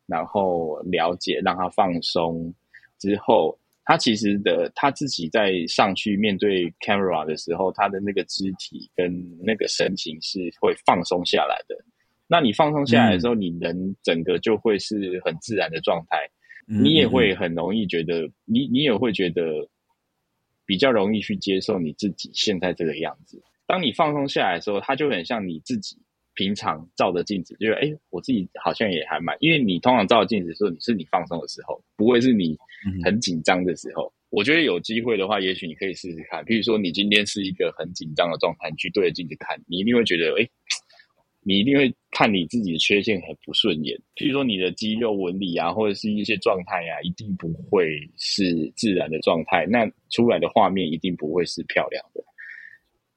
[0.07, 2.55] 然后了解让他放松
[2.99, 3.59] 之后。
[3.85, 11.77] 他其实的他自己在上去面对 camera 的时候，他的那个肢体跟那个神情是会放松下来的。
[12.27, 16.29] 那你放松下来的时候，你人整个就会是很自然的状态，
[16.67, 19.69] 你也会很容易觉得，你你也会觉得
[20.65, 23.43] 比较容易去接受你自己现在这个样子。
[23.67, 25.99] 当你放松下来的时候，它就很像你自己。
[26.35, 32.57] 平常照着镜子，就是哎，我自己好像也还蛮，因为你通常照着镜子的时候，你是你放松的时候，不会是你
[33.05, 34.13] 很紧张的时候。
[34.31, 36.45] 我觉得有机会的话，也许你可以试试看。
[36.45, 40.49] 比如说，你今天是一个很紧张的状态，你去对着镜子看，你一定会觉得，哎，
[41.45, 43.97] 你一定会看你自己的缺陷很不顺眼。
[44.17, 52.21] 譬如说，你的肌肉纹理啊，或者是一些状态啊，一定不会是自然的状态，那出来的画面一定不会是漂亮的。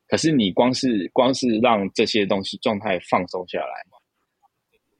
[0.08, 3.84] 可是你光是光是让这些东西状态放松下来，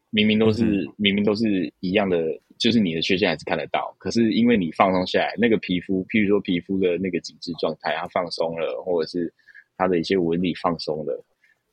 [0.10, 2.18] 明明都是明明都是一样的，
[2.58, 3.96] 就是你的缺陷还是看得到。
[4.00, 9.34] 可是因为你放松下来，那个皮肤，譬如说皮肤的那个紧致状态，它放松了，或者是
[9.78, 11.24] 它的一些纹理放松了，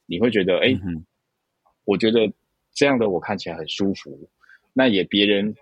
[0.06, 0.76] 你会觉得，哎，
[1.84, 2.30] 我觉得
[2.72, 4.28] 这样的我看起来很舒服。
[4.72, 5.54] 那也别人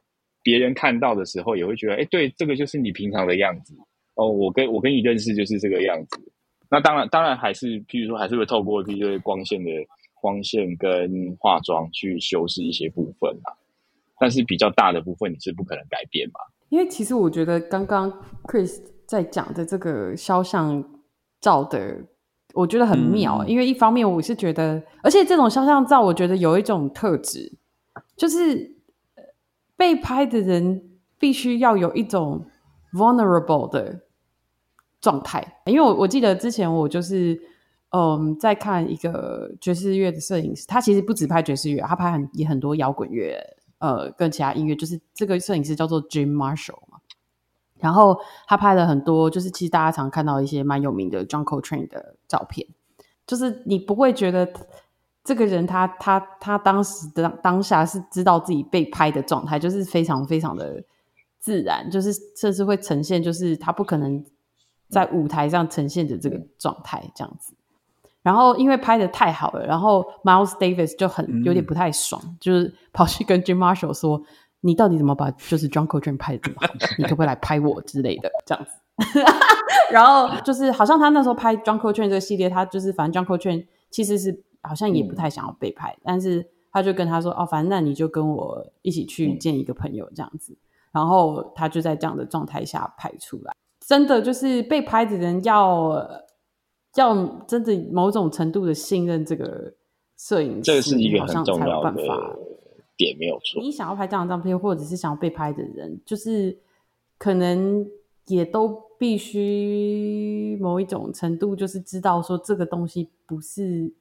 [0.43, 3.75] 别人看到的时候也会觉得，哎，对，这个就是你平常的样子。
[4.15, 6.33] 哦，我跟我跟你认识就是这个样子。
[6.73, 9.71] 那当然，当然还是，譬如说，还是会透过譬如说光线的
[10.15, 13.53] 光线跟化妆去修饰一些部分啊。
[14.19, 16.41] 但是比较大的部分你是不可能改变嘛。
[16.71, 18.11] 因为其实我觉得刚刚
[18.45, 20.83] Chris 在讲的这个肖像
[21.43, 21.95] 照的，
[22.55, 23.45] 我觉得很妙。
[23.45, 27.53] 因为一方面我是觉得，而且这种肖像照，我觉得有一种特质，
[28.17, 28.79] 就是
[29.77, 30.83] 被拍的人
[31.19, 32.47] 必须要有一种
[32.95, 34.01] vulnerable 的。
[35.03, 37.37] 状态，因为我我记得之前我就是
[37.91, 43.37] 嗯在看一个爵士乐的摄影师，他其实不只拍爵士乐，他拍很也很多摇滚乐，
[43.79, 44.77] 呃，跟其他音乐。
[44.77, 46.99] 就是这个摄影师叫做 Jim Marshall 嘛，
[47.81, 52.65] 然后他拍了很多，就是其实大家常看到一些蛮有名的 John Coltrane 的照片，
[53.27, 54.49] 就是你不会觉得
[55.25, 60.85] 这个人他他他当时的当下是知道自己被拍的状态，就是非常非常的
[61.41, 64.25] 自然，就是甚至会呈现，就是他不可能。
[64.93, 67.55] 在舞台上呈现着这个状态，这样子。
[68.23, 74.23] 然后因为拍的太好了，然后 Miles Davis 就很有点不太爽，就是跑去跟 Jim Marshall 说
[74.61, 76.73] ：“你到底怎么把就是 John Coltrane 拍的这么好？
[76.99, 78.71] 你可不可以来拍我之类的？”这样子。
[79.91, 90.57] 然后就是好像他那时候拍 John Coltrane 这个系列，他就是反正 John Coltrane 其实是好像也不太想要被拍，但是他就跟他说：“哦，反正那你就跟我一起去见一个朋友这样子。”
[90.93, 93.53] 然后他就在这样的状态下拍出来。
[93.87, 96.09] 真的就是被拍的人要
[96.95, 99.75] 要真的某种程度的信任这个
[100.17, 101.93] 摄影师，这是一个很重要的
[102.97, 103.61] 点，没有错。
[103.61, 106.57] 你想要拍这张照片，或者是想要被拍的人，就是
[107.19, 107.87] 可能
[108.27, 113.93] 也都必须某一种程度，就是知道说这个东西不是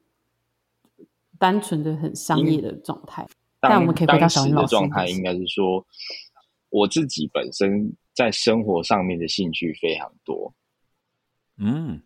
[1.40, 3.28] 单纯的很商业的状态。
[3.60, 5.86] 但我们可以回到小云老师的状态，应该是说
[6.70, 7.94] 我自己本身。
[8.14, 10.54] 在生活上面的兴趣非常多，
[11.58, 12.02] 嗯，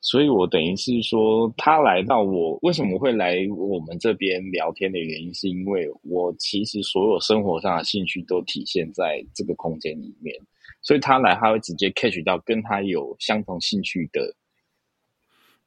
[0.00, 10.36] 所以我等于是说，他来到我为什么会来我们这边聊天的原因，是因为我其实所有生活上的兴趣都体现在这个空间里面，
[10.82, 14.34] 所以他来他会直接 catch 到跟他有相同兴趣的，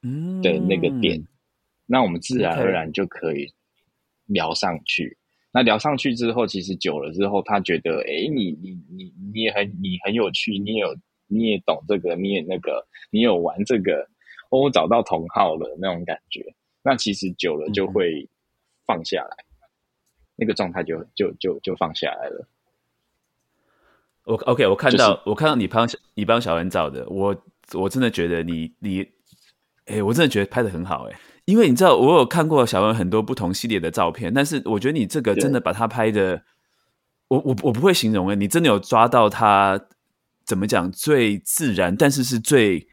[0.01, 0.41] 嗯。
[0.41, 1.21] 的那个点，
[1.85, 3.51] 那我们自然而然就可以
[4.25, 5.17] 聊上去。
[5.51, 10.95] 那聊上去之后，其实久了之后，他觉得，哎，你你你你也很你很有趣，你也有
[11.27, 14.07] 你也懂这个，你也那个，你有玩这个，
[14.51, 16.53] 我找到同好了那种感觉。
[16.83, 18.29] 那其实久了就会
[18.85, 19.37] 放下来，
[20.35, 22.47] 那个状态就就就就放下来了。
[24.25, 27.35] 我 OK，我看到我看到你帮你帮小恩找的，我
[27.73, 29.03] 我真的觉得你你，
[29.85, 31.19] 哎，我真的觉得拍的很好，哎。
[31.49, 36.43] 因为你知道，我有看过小文很多不同系列的照片，但是我觉得你这个真的把他拍的，
[37.27, 39.87] 我我我不会形容诶，你真的有抓到他
[40.45, 42.87] 怎么讲最自然，但是是最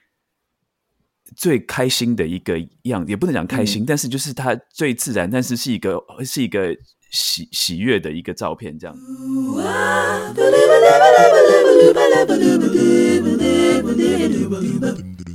[1.36, 6.74] 最开心的一个样，也不能讲开心，但是就是他最自然，但是是一个是一个
[7.10, 8.96] 喜喜悦的一个照片，这样。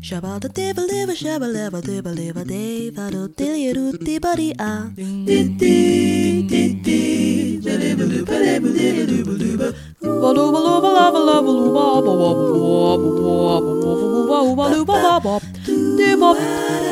[0.01, 4.89] Shabba da dibba libba shabba libba dibba libba diva do dilly do dibba di ah.
[4.95, 7.61] Ding ding ding ding.
[7.61, 9.67] Jabba lubba libba libba dubba dubba.
[10.01, 13.11] Wabba lubba lubba lubba lubba wabba wabba wabba
[13.45, 15.33] wabba wabba wabba lubba wabba.
[15.67, 16.29] Dibba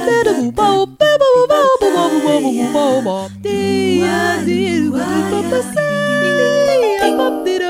[0.06, 3.16] dibba bubba bubba bubba bubba bubba bubba bubba.
[3.42, 5.90] Dee ah dee wabba bubba say.
[6.22, 7.69] Ding ding ding.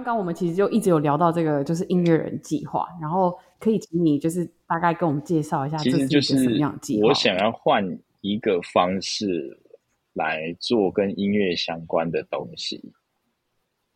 [0.00, 7.08] 刚刚我们其实就一直有聊到这个，就是音乐人计划，然后可以请你就是大概跟我们介绍一下，其实就是什么样计划？
[7.08, 9.60] 我想要换一个方式
[10.14, 12.92] 来做跟音乐相关的东西。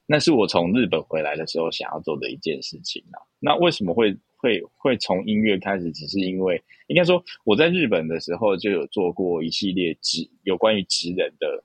[0.05, 3.17] 那是我从日本回来的时候想要做的一件事情啊。
[3.41, 5.91] 那为什么会会会从音乐开始？
[5.91, 11.65] 只是因为应该说我在日本的时候就有做过一系列职有关于职人的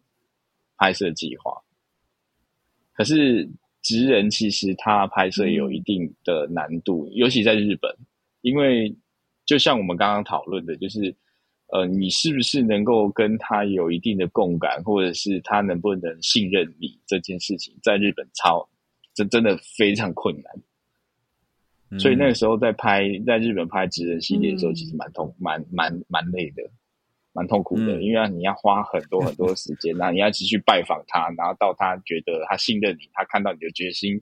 [0.78, 1.62] 拍摄计划。
[2.94, 3.50] 可是
[3.82, 7.94] 职人其实他拍摄有一定的难度，尤其在日本，
[8.42, 8.96] 因为
[9.46, 11.16] 就像我们刚刚讨论的，就是。
[11.72, 18.68] 呃，你是不是能够跟他有一定的共感，或者是他能不能信任你这件事情，在日本超
[19.14, 22.00] 这真的非常困难。
[22.00, 26.64] 所以那个时候在拍在日本拍职人系列的时候，其实蛮痛、蛮蛮蛮累的，
[27.40, 34.22] 蛮痛苦的，因为你要花很多很多时间，然后 你要继续拜访他，然后到他觉得他信任你，他看到你的决心，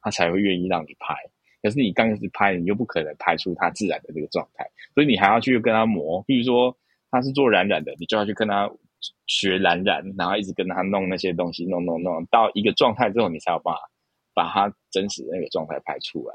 [0.00, 1.14] 他才会愿意让你拍。
[1.62, 6.76] 可是你刚开始拍，你又不可能拍出他自然的这个状态，所以你还要去跟他磨，比如说。
[7.08, 8.68] 他是做染染的，你就要去跟他
[9.26, 13.80] 学染染，然后一直跟他弄那些东西，弄弄弄到一个状态之后，你才有办法
[14.34, 16.34] 把他真实的那个状态拍出来。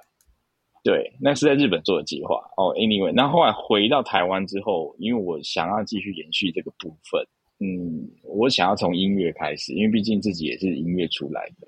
[0.83, 2.73] 对，那是在日本做的计划哦。
[2.75, 7.23] Anyway，那后来回到台湾之后，因为我想要继续延续这个部分，
[7.59, 11.67] 嗯，我想要从音乐开始，因为毕竟自己也是音乐出来的。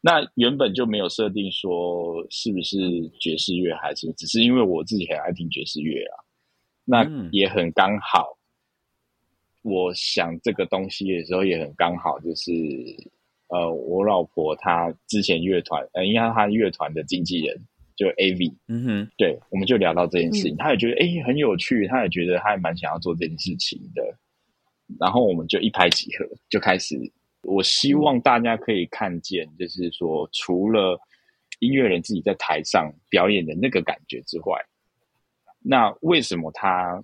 [0.00, 2.78] 那原本就没有设定说是不是
[3.18, 6.14] 爵士乐，还是只是因为我自己很爱听爵士乐啊。
[6.84, 8.38] 那也很刚好，
[9.62, 12.52] 我想这个东西的时候也很刚好，就是
[13.48, 17.60] 呃，我老婆她之前乐团，呃，应该她乐团的经纪人
[17.96, 24.02] 就 A V，嗯哼，对，我们就聊到这件事情，他也觉得哎很有趣，他也觉得他也蛮想要做这件事情的，
[25.00, 26.94] 然后我们就一拍即合，就开始。
[27.42, 31.00] 我希望大家可以看见，就是说，除了
[31.60, 34.60] 音乐人自己在台上表演的那个感觉之外。
[35.60, 37.02] 那为什么他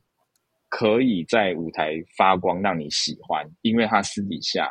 [0.68, 3.48] 可以在舞台发光，让你喜欢？
[3.60, 4.68] 因为他私底下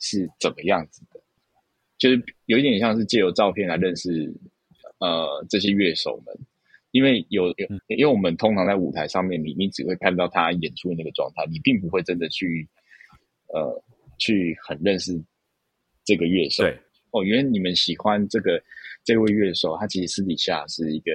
[0.00, 1.20] 是怎么样子的？
[1.96, 4.34] 就是有一点像是借由照片来认识
[4.98, 6.34] 呃这些乐手们，
[6.90, 12.68] 因为有有，因为我们通常在舞台上面，你你只会看到他演出的那个状态，你并不会真的去
[13.54, 13.82] 呃
[14.18, 15.12] 去很认识
[16.04, 16.62] 这个乐手。
[16.62, 16.78] 对
[17.10, 18.62] 哦，原来你们喜欢这个
[19.04, 21.10] 这位乐手，他其实私底下是一个。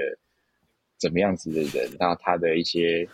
[1.02, 3.10] 怎么样子的人，那他的一些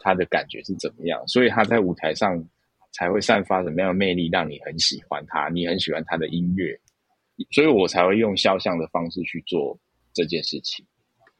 [0.00, 1.22] 他的感觉是怎么样？
[1.28, 2.44] 所以他在舞台上
[2.90, 6.76] 才会散发什么样的魅力，让你很喜欢他，你很喜欢他的音乐，
[7.50, 9.78] 所以我才会用肖像的方式去做
[10.12, 10.84] 这件事情。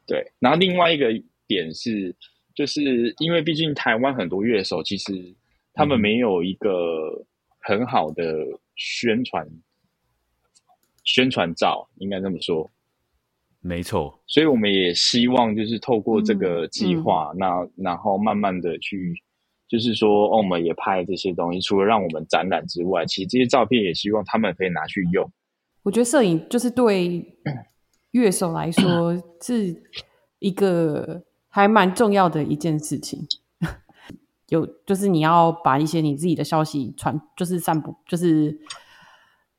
[0.06, 1.08] 对，然后另外一个
[1.46, 2.14] 点是，
[2.54, 5.12] 就是因为毕竟台湾很多乐手，其实
[5.74, 7.26] 他们没有一个
[7.60, 8.46] 很好的
[8.76, 9.46] 宣传
[11.04, 12.70] 宣传照，应该这么说。
[13.60, 19.12] 没错，所以我们也希望就是透过这个计划，那然后慢慢的去，
[19.66, 25.28] 就是说，哦，我们也拍这些东西，除了让我们展览之外，其实这些照片也希望他们可以拿去用。
[25.88, 27.38] 我觉得摄影就是对
[28.12, 29.82] 乐手来说是
[30.38, 33.26] 一个还蛮重要的一件事情。
[34.48, 38.58] 有就是你要把一些你自己的消息传，就是散布，就是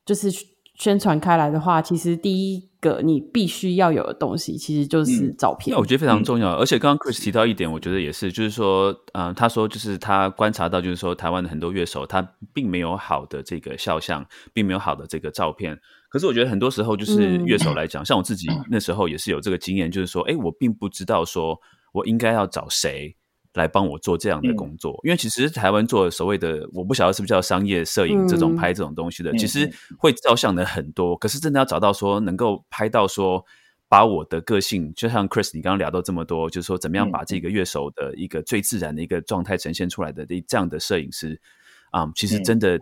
[0.05, 0.29] 就是
[0.75, 2.69] 宣传开来的话，其实第一。
[2.81, 5.73] 个你必须要有的东西，其实就是照片。
[5.73, 6.55] 那我觉得非常重要。
[6.55, 15.77] 而且刚刚 Chris 提到一点，我觉得也是，就是说，嗯，他说就是他观察到，就是说台湾的很多乐手，他并没有好的这个肖像，并没有好的这个照片。
[16.09, 21.57] 可是我觉得很多时候，就是乐手来讲，像我自己那时候也是有这个经验，就是说，哎，我并不知道说
[21.93, 23.15] 我应该要找谁。
[23.55, 33.43] 来帮我做这样的工作，因为其实台湾做所谓的，我不晓得是不是叫商业摄影这种拍这种东西的，其实会照相的很多，可是真的要找到说能够拍到说
[33.89, 41.41] 把我的个性，就像 Chris 你刚刚聊到这么多，就是说怎么样把这个乐手的一个最自然的一个状态呈现出来的这样的摄影师
[41.89, 42.79] 啊，其实真的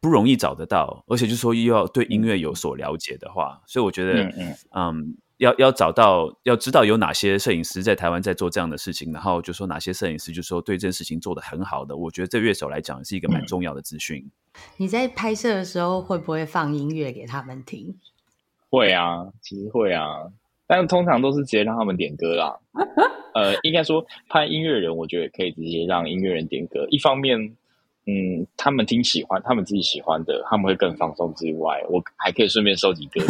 [0.00, 4.32] 不容易找得到，而且就是说又要对音乐有所了解的话，所以我觉得，
[4.74, 5.16] 嗯。
[5.40, 14.22] 要要找到，要知道有哪些摄影师在台湾在做这样的事情，然后就说哪些摄影师就说对这件事情做的很好的，我觉得对乐手来讲是一个蛮重要的资讯。
[14.76, 17.94] 你在拍摄的时候会不会放音乐给他们听？
[18.68, 20.04] 会啊，其实会啊，
[20.66, 22.58] 但是通常都是直接让他们点歌啦。
[23.32, 26.86] 呃，应该说拍音乐人，我觉得可以直接让音乐人点歌。
[26.90, 27.56] 一方面，
[28.06, 33.20] 嗯，他们听喜欢，他们自己喜欢的，他们会更放松之外，我还可以顺便收集歌。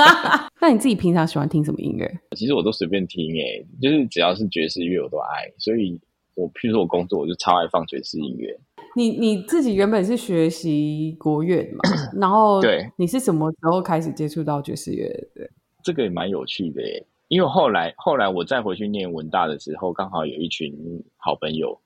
[0.60, 2.20] 那你自己平常喜欢听什么音乐？
[2.36, 5.52] 其实我都随便听诶，就是只要是爵士乐我都爱。
[5.58, 6.00] 所以
[6.34, 8.58] 我譬如说我工作，我就超爱放爵士音乐。
[8.96, 11.80] 你你自己原本是学习国乐的嘛？
[12.18, 15.50] 然后对，你是什么时候开始接触到爵士乐的？
[15.82, 20.72] 这个也蛮有趣的耶，因为后来后来我再回去念文大的时候，刚好有一群
[21.16, 21.78] 好朋友，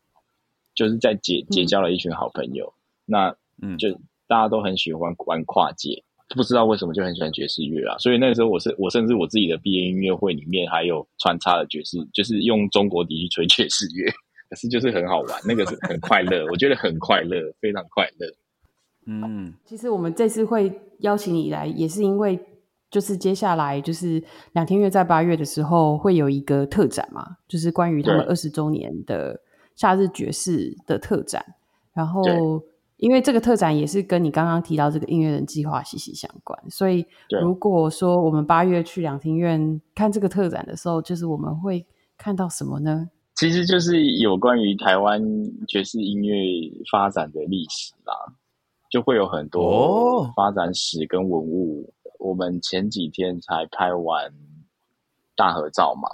[0.78, 2.72] 就是在结结交了一群好朋友。
[3.04, 3.90] 那嗯，就
[4.28, 6.04] 大家都很喜欢玩跨界，
[6.36, 7.98] 不知道为什么就很喜欢爵士乐啊。
[7.98, 14.08] 所以那时候我是我甚至我自己的毕业音乐会里面还有穿插了爵士，就是用中国笛去吹爵士乐。
[14.48, 18.26] 可是就是很好玩，那个是很快乐，我觉得很快乐，非常快乐。
[19.04, 22.38] 嗯，其实我们这次会邀请你来，也是因为
[22.90, 24.22] 就是接下来就是
[24.52, 29.38] 两天月在八月的时候会有一个特展嘛，就是关于他们二十周年的
[29.78, 31.54] 夏日爵士的特展。
[31.94, 32.22] 然后
[32.98, 37.06] 因为这个特展也是跟你刚刚提到这个音乐人计划息息相关，所以
[37.40, 43.08] 如果说我们八月去两厅院看这个特展的时候，就是我们会看到什么呢？
[43.36, 45.22] 其实就是有关于台湾
[45.68, 46.34] 爵士音乐
[46.90, 48.14] 发展的历史啦，
[48.90, 51.94] 就会有很多发展史跟文物。
[52.18, 54.32] 我们前几天才拍完
[55.36, 56.08] 大合照嘛，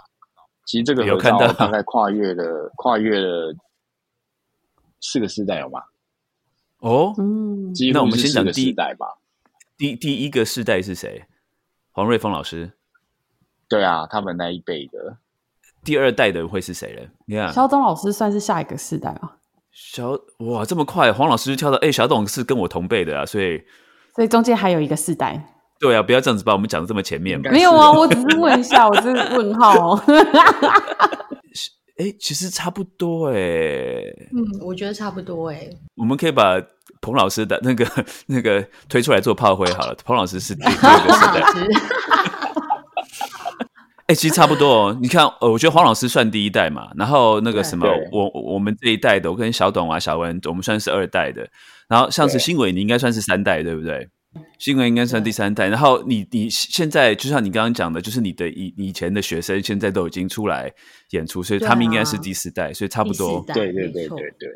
[0.65, 3.55] 其实这个合照大概跨越了 跨越了
[5.01, 5.83] 四个世代有吗？
[6.79, 9.07] 哦，嗯，那我们先讲第一代吧。
[9.77, 11.25] 第第一个世代是谁？
[11.93, 12.73] 黄瑞峰老师。
[13.69, 15.19] 对啊，他们那一辈的。
[15.83, 17.11] 第二代的会是谁呢？
[17.27, 19.33] 你看，小董老师算是下一个世代吗？
[19.73, 23.63] 小哇，这么快，黄老师就跳到哎，小董是跟我同辈的啊，所以
[24.15, 25.51] 所以中间还有一个世代。
[25.81, 27.51] 对啊，不要这样子把我们讲的这么前面嘛。
[27.51, 29.95] 没有啊，我只是问一下，我是问号。
[31.99, 33.35] 哎，其实差不多哎。
[34.33, 35.71] 嗯，我觉得差不多哎。
[35.95, 36.61] 我们可以把
[37.01, 37.87] 彭老师的那个
[38.27, 39.95] 那个推出来做炮灰好了。
[40.05, 40.79] 彭老师是第二个
[41.13, 41.43] 时代。
[44.07, 44.99] 哎，其实差不多哦。
[45.01, 51.49] 你看，呃，我觉得黄老师算第一代嘛，然后那个什么，我我们这一代的，我跟小董啊、小文，我们算是二代的，
[51.89, 54.07] 然后像是新伟，你应该算是三代，对不对？
[54.59, 60.73] 新闻应该算第三代，然后你你现在就像你刚刚讲的，就是你的以以前的学生现在都已经出来
[61.11, 63.45] 演出，所以他们应该是第四代，所以差不多。
[63.53, 64.49] 对对对对对。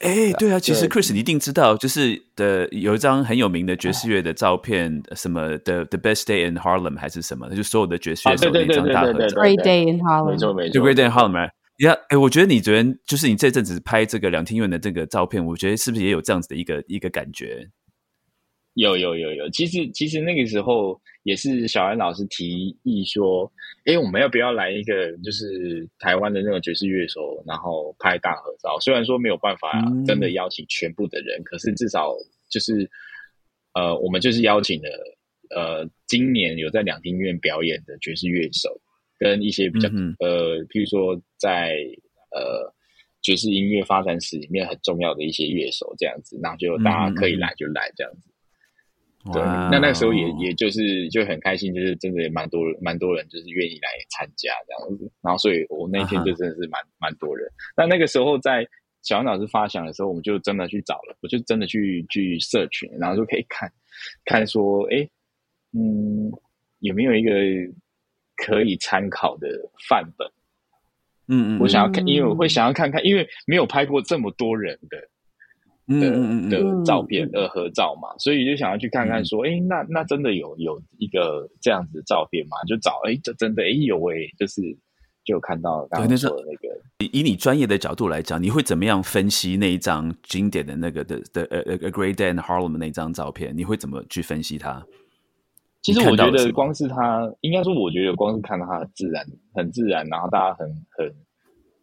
[0.00, 9.40] 哎，对啊，其实 Chris 你一定知道，就是的有一张很有名的爵士乐的照片，什么的 The Best Day in Harlem 还是什么，就所有的爵士乐手那张大合照。
[9.40, 11.50] Great Day in Harlem，没错没错，Great Day in Harlem。
[11.76, 17.68] 你看，哎，我觉得你昨天就是你这阵子拍这个两厅院的这个照片，我觉得是不是也有这样子的一个一个感觉？
[18.74, 23.50] 有有有有，其实其实那个时候也是小安老师提议说，
[23.84, 28.78] 哎，我们要不要来一个就是台湾的那个爵士乐手，然后拍大合照？
[28.80, 32.12] 虽然说没有办法真的邀请全部的人，可是至少
[32.50, 32.90] 就是
[33.74, 34.88] 呃，我们就是邀请了
[35.50, 38.80] 呃，今年有在两厅院表演的爵士乐手，
[39.20, 41.76] 跟一些比较呃，譬如说在
[42.32, 42.74] 呃
[43.22, 48.33] 爵士音乐发展史里面很重要的一些乐手这样子，那就大家可以来就来这样子。
[49.32, 57.50] 对，那那时候也也就是就很开心，就是真的也蛮多蛮多人就是愿意来参加这样子，然后所以我那天就真的是蛮蛮多人。
[57.74, 58.66] 那那个时候在
[59.02, 63.72] 小杨老师发想的时候，我们就真的去找了，我就真的去去社群，然后就可以看
[64.26, 65.08] 看说，哎，
[65.72, 66.30] 嗯，
[66.80, 67.32] 有没有一个
[68.36, 69.48] 可以参考的
[69.88, 70.28] 范本？
[71.28, 74.98] 嗯嗯，我想要看，因为我会想要看看，因为没有拍过这么多人的。
[75.86, 82.56] 的的照片的合照嘛，所以就想要去看看，说，哎，那那真的有有一个这样子的照片嘛？
[82.66, 84.62] 就找，哎，这真的，哎，有哎，就是
[85.24, 86.74] 就看到刚刚说的那个。
[87.12, 93.54] 以你专业的角度来讲，你会怎么样分析那一张经典的那个的的呃呃 Great Day in Harlem 那张照片？
[93.54, 94.82] 你会怎么去分析它？
[95.82, 99.22] 其实我觉得光是它，应该说，我觉得光是看到它自然，
[99.52, 100.66] 很自然，然后大家很
[100.96, 101.14] 很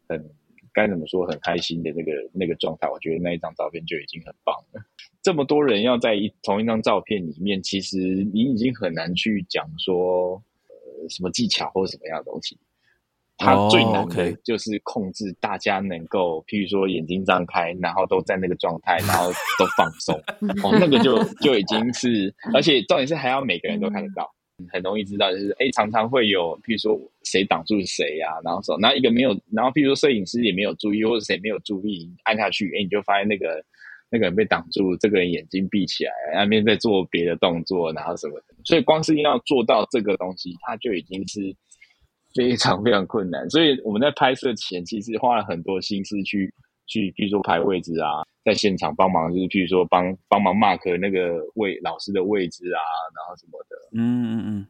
[0.09, 0.31] 很。
[0.73, 1.25] 该怎么说？
[1.25, 4.81] 很开心的那个那个状态，我觉得那一张照片就已经很棒了。
[5.21, 7.97] 这么多人要在一同一张照片里面，其实
[8.33, 12.57] 你已经很难去讲说呃什么技巧或者什么样的东西。
[13.37, 20.15] 它最难的就是控制大家能够，譬如说眼睛张开，然后都在那个状态，然后都放松。
[20.63, 24.31] 哦，那个就就已经是，而且重点是还要每个人都看得到。
[24.69, 33.63] 很容易知道，就是哎，常常会有，譬如说谁挡住谁呀，然后说，然后一个没有，然后譬如说摄影师也没有注意，或者谁没有注意，按下去，哎，你就发现那个
[34.09, 41.39] 那个人被挡住，这个人眼睛闭起来，那边在做别的动作，然后什么的，所以光是要做到这个东西，它就已经是
[42.35, 43.49] 非常非常困难。
[43.49, 46.53] 所以我们在拍摄前，其实花了很多心思去
[46.85, 48.23] 去，比如说排位置啊。
[48.43, 52.81] 在现场帮忙，就是譬如说帮帮忙 mark 那个位老师的位置啊，
[53.15, 53.75] 然后什么的。
[53.93, 54.67] 嗯嗯嗯，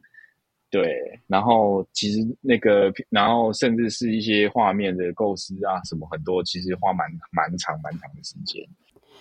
[0.70, 1.18] 对。
[1.26, 8.62] 然后其实那个，然后甚至是一些画面的构思啊，什么很多，其实花蛮蛮长蛮长的时间。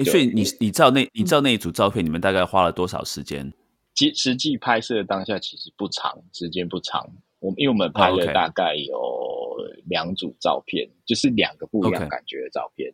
[0.04, 3.54] 所以你你照那你照那一组照片，你们大概花了多少时间？
[3.96, 7.10] 实实际拍摄当下其实不长，时间不长。
[7.42, 12.90] 我们因为我们拍了大概有两组照片，就是两个不一样感觉的照片。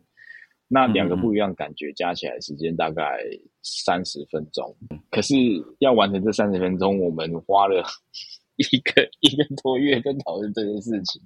[0.70, 3.20] 那两个不一样感觉加起来时间大概
[3.62, 4.76] 三十分钟，
[5.10, 5.34] 可是
[5.78, 7.82] 要完成这三十分钟，我们花了
[8.56, 11.22] 一个 一个多月在讨论这件事情，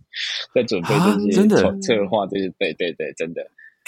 [0.55, 0.89] 在准备
[1.27, 3.45] 这些策策划这些，对对对，真的。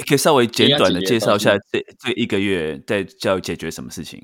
[0.09, 4.21] 可以稍微简短的介绍一下这这一个月在要解决什么事情？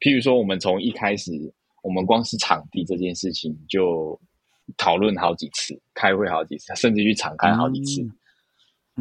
[0.00, 1.30] 譬如说，我们从一开始，
[1.82, 4.18] 我们光是场地这件事情就
[4.76, 8.02] 讨论好几次，开会好几次，甚至去场看好几次。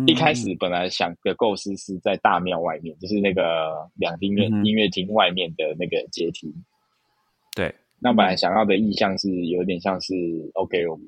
[0.08, 6.54] 一开始本来想的构思是在大庙外面，就是那个两厅院音乐厅外面的那个阶梯。
[7.54, 10.14] 对，那本来想要的意向是有点像是
[10.54, 11.06] OK，我们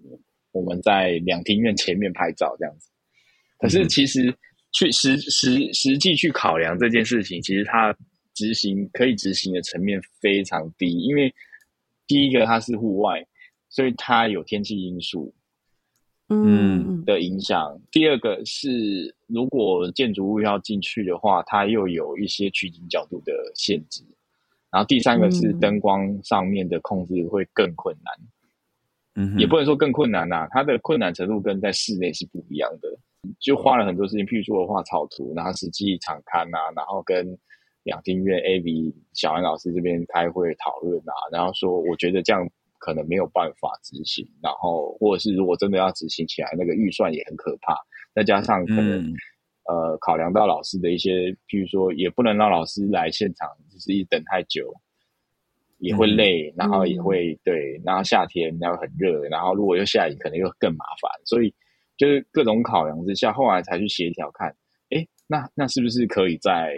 [0.52, 2.90] 我们在两厅院前面拍照这样子。
[3.60, 4.36] 可是其实
[4.74, 7.96] 去实实实际去考量这件事情，其实它
[8.34, 11.34] 执行可以执行的层面非常低，因为
[12.08, 13.26] 第一个它是户外，
[13.72, 15.34] 所以它有天气因素。
[16.34, 17.78] 嗯的影响。
[17.92, 24.02] 第二个是，如果建筑物要进去的话，它又有一些取景角度的限制。
[24.72, 28.16] 然后第三个是灯光上面的控制会更困难。
[29.16, 32.88] 嗯，也不能说更困难呐，它的困难程度跟在室内是不一样的。
[33.38, 37.38] 就花了很多时间，譬如说我画草图，然后实际场刊啊，然后跟
[37.84, 42.50] 两厅院 A B 小安老师这边开会讨论啊，然后说我觉得这样。
[42.82, 47.78] 可能没有办法执行，然后或者是如果真的要执行起来，那个预算也很可怕。
[48.16, 49.14] 再加上可能
[49.70, 54.74] 呃考量到老师的一些，譬如说也不能让老师来现场，就是一等太久
[55.78, 61.12] 也会累，然后也会对，然后夏天然后很热，然后如果又下雨，可能又更麻烦。
[61.24, 61.54] 所以
[61.98, 64.50] 就是各种考量之下，后来才去协调看，
[64.90, 66.76] 哎，那那是不是可以在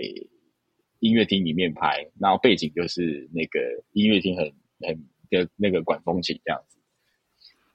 [0.99, 3.59] 音乐厅里面拍，然后背景就是那个
[3.93, 4.45] 音乐厅很
[4.85, 5.12] 很。
[5.33, 6.77] 的那个管风琴这样子，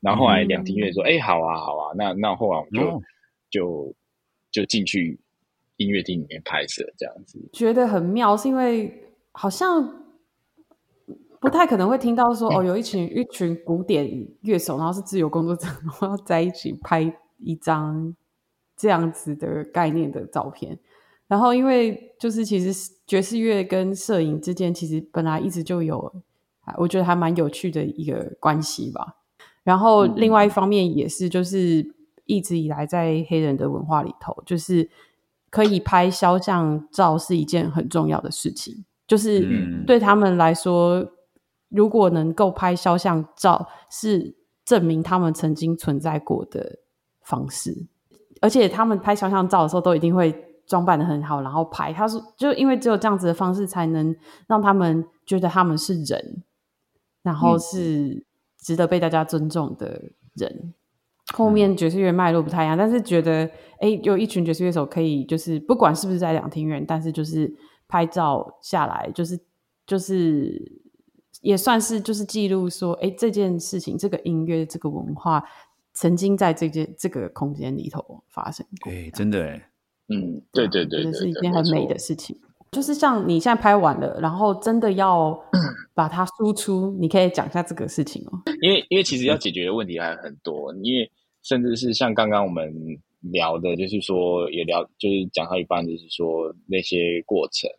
[0.00, 3.02] 然后后来两厅院说：“哎，好啊，好啊。”那那后来我们就
[3.50, 3.94] 就
[4.50, 5.18] 就进去
[5.76, 10.04] 音乐厅里面拍摄这样子，觉得很妙，是因为好像
[11.40, 14.06] 不太可能会听到说哦，有一群一群古典
[14.42, 18.14] 乐手，然后是自由工作者， 然后在一起拍一张
[18.76, 20.78] 这样子的概念的照片。
[21.26, 26.22] 然后因为就是其实爵士乐跟摄影之间，其实本来一直就有。
[26.76, 29.16] 我觉得还蛮有趣的一个关系吧。
[29.62, 31.86] 然后另外一方面也是，就是
[32.24, 34.88] 一直以来在黑人的文化里头，就是
[35.50, 38.84] 可以拍肖像照是一件很重要的事情。
[39.06, 39.46] 就是
[39.86, 41.06] 对他们来说，
[41.68, 46.78] 如果能够拍肖像照，是证明他们曾经存在过的
[47.22, 47.86] 方式。
[48.40, 50.34] 而且他们拍肖像照的时候，都一定会
[50.66, 51.92] 装扮的很好，然后拍。
[51.92, 54.14] 他说，就因为只有这样子的方式，才能
[54.46, 56.42] 让他们觉得他们是人。
[57.22, 58.24] 然后是
[58.58, 60.74] 值得被大家尊重的人。
[61.34, 63.44] 后面爵士乐脉络不太一样，但是觉得
[63.80, 67.54] 哎，有一群爵士乐手可以，就是不管是不是在两厅院，但是就是
[67.86, 69.38] 拍照下来，就是
[69.86, 70.80] 就是
[71.42, 75.44] 也算是就是记录说，哎，这件事情、这个音乐、这个文化
[75.92, 78.90] 曾经在这件这个空间里头发生过。
[78.90, 79.70] 哎，真的哎，
[80.08, 82.40] 嗯，对对对，这是一件很美的事情。
[82.70, 85.38] 就是像你现在拍完了，然后真的要
[85.94, 88.32] 把它输出，你可以讲一下这个事情哦。
[88.60, 91.10] 因为因为其实要解决的问题还很多，因为
[91.42, 92.70] 甚至是像刚刚我们
[93.20, 97.70] 聊的，就是说也聊，就是讲到一半，就是说那些过程，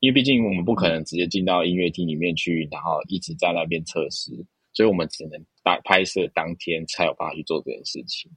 [0.00, 4.30] 因为毕竟我们不可能直接进到音乐厅里面去，然后一直在那边测试，
[4.74, 8.30] 所以我们只能拍拍摄当天才有办法去做这件事情。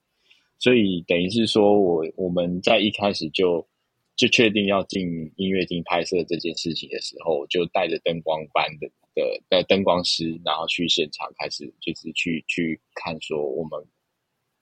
[0.58, 3.68] 所以等于是说我我们在一开始就。
[4.16, 13.84] 就确定要进音乐厅拍摄这件事情的时候，就带着灯光班的的的灯光师，然后去现场开始，就是去去看说我们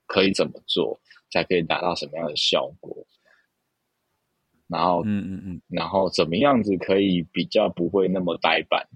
[0.06, 3.06] 可以怎么做，才可以达到什么样的效果。
[4.66, 8.88] 然后，嗯嗯嗯，然后怎么样子可以比较不会那么呆板？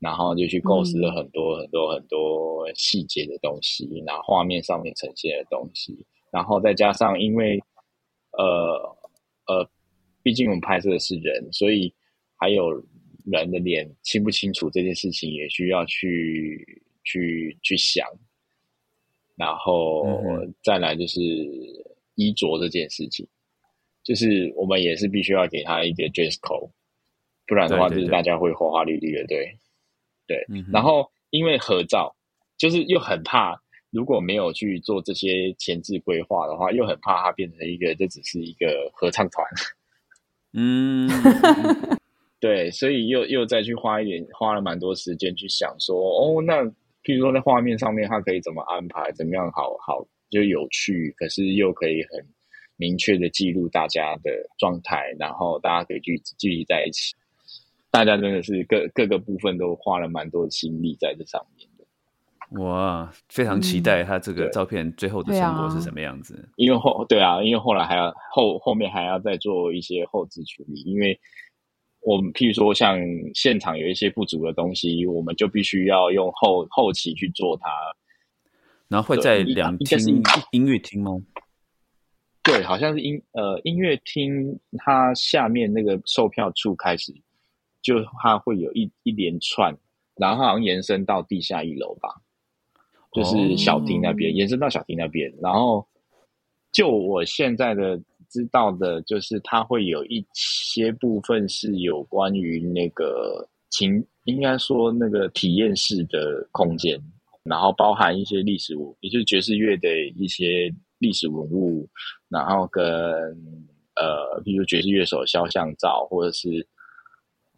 [0.00, 7.62] 然后就去构思了很多很多很多细节的东西，然后画面上面呈现的东西，然后再加上因为
[8.32, 8.96] 呃
[9.46, 9.70] 呃，
[10.22, 11.92] 毕竟我们拍摄的是人，所以
[12.36, 12.72] 还有
[13.24, 18.06] 人的脸清不清楚这件事情也需要去去去想，
[19.36, 20.06] 然后
[20.62, 21.20] 再来就是
[22.14, 23.26] 衣着这件事情，
[24.02, 26.70] 就是我们也是必须要给他一个 dress code，
[27.46, 29.56] 不然的话就是大家会花花绿绿的，对。
[30.26, 32.14] 对，然后因为合照，
[32.56, 33.60] 就是又很怕，
[33.90, 39.46] 如果没有去做这些前置规划的话，又很怕它变成一个，这只是一个合唱团。
[40.52, 41.08] 嗯，
[42.40, 46.62] 对，所以又又再去花一点，花了蛮多时间去想说，哦，那
[47.02, 52.24] 譬如说在画面上面，它可以怎么安排，怎么样好好就有趣，可是又可以很
[52.76, 57.14] 明确的记录大家的状态，然后大家可以聚聚集在一起。
[57.90, 61.59] 大家真的是各各个部分都花了蛮多的心力在这上面的，
[62.58, 66.48] 哇，非常期待他这个照片最后的成果是什么样子。
[66.56, 71.18] 因为后对啊，因为后来还要后后面还要再做一些后置处理，因为
[72.00, 72.98] 我们譬如说像
[73.34, 77.70] 现场有一些不足的东西，我们就必须要用后后期去做它。
[78.88, 81.12] 然后会在两厅音乐厅吗？
[82.42, 87.14] 对，好像是音呃音乐厅，它下面那个售票处开始。
[87.82, 89.74] 就它会有一一连串，
[90.16, 92.10] 然后好像延伸到地下一楼吧，
[93.12, 95.32] 就是小厅那边延伸到小厅那边。
[95.40, 95.86] 然后
[96.72, 107.00] 就我现在的知道的，就是它会有一些部分是有关于那个情，应该说那个体验式的空间，
[107.42, 111.88] 然后包含一些历史物，也就是爵士乐的一些历史文物，
[112.28, 112.84] 然后跟
[113.96, 116.66] 呃，比如爵士乐手肖像照，或者是。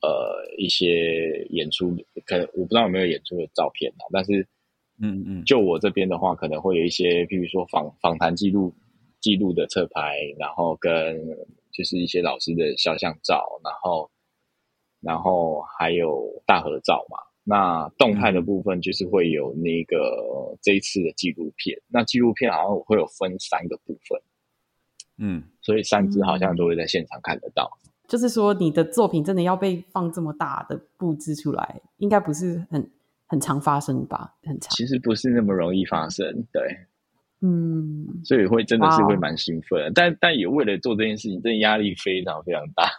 [0.05, 1.97] 呃，一些演出，
[2.27, 4.45] 可能我不知道有没有演出的照片啊，但是，
[5.03, 8.73] 嗯嗯，就我这边的话，可能会有一些，譬如说访访谈记录
[9.21, 11.21] 记录的侧拍，然后跟
[11.73, 14.11] 就是一些老师的肖像照，然后
[15.01, 17.19] 然后还有大合照嘛。
[17.45, 24.23] 那动态的部分就是会有那个这一次的纪录片，那纪录片好像会有分三个部分，
[25.19, 27.69] 嗯，所以三支好像都会在现场看得到。
[28.07, 32.89] 就是说，你的作品真的要被放这么大的布置出来，应该不是很
[33.33, 34.35] 很常发生吧？
[34.45, 36.77] 很常，其实不是那么容易发生，对，
[37.41, 42.91] 嗯，所以会真的是会蛮兴奋，但但也为了做这件事情，真的压力非常非常大。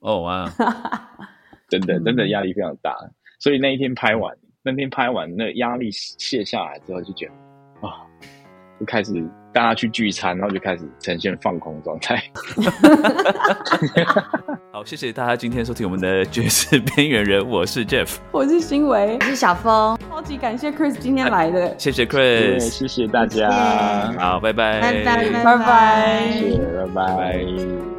[0.00, 0.50] 哦哇，
[1.70, 2.92] 真的真的压力非常大，
[3.38, 8.04] 所以那一天拍完，那天拍完，那压力卸下来之后，就觉得啊，
[8.80, 9.12] 就开始。
[9.52, 12.22] 大家去聚餐，然后就开始呈现放空状态。
[14.72, 23.50] 好，谢谢大家今天收听我们的爵士边缘人，我是 Jeff，我是新维，我是小峰，超级感谢 Chris 今天来的，谢谢 Chris，谢谢大家，
[24.18, 26.58] 好，拜拜，拜拜，拜拜，谢谢，
[26.94, 27.91] 拜拜。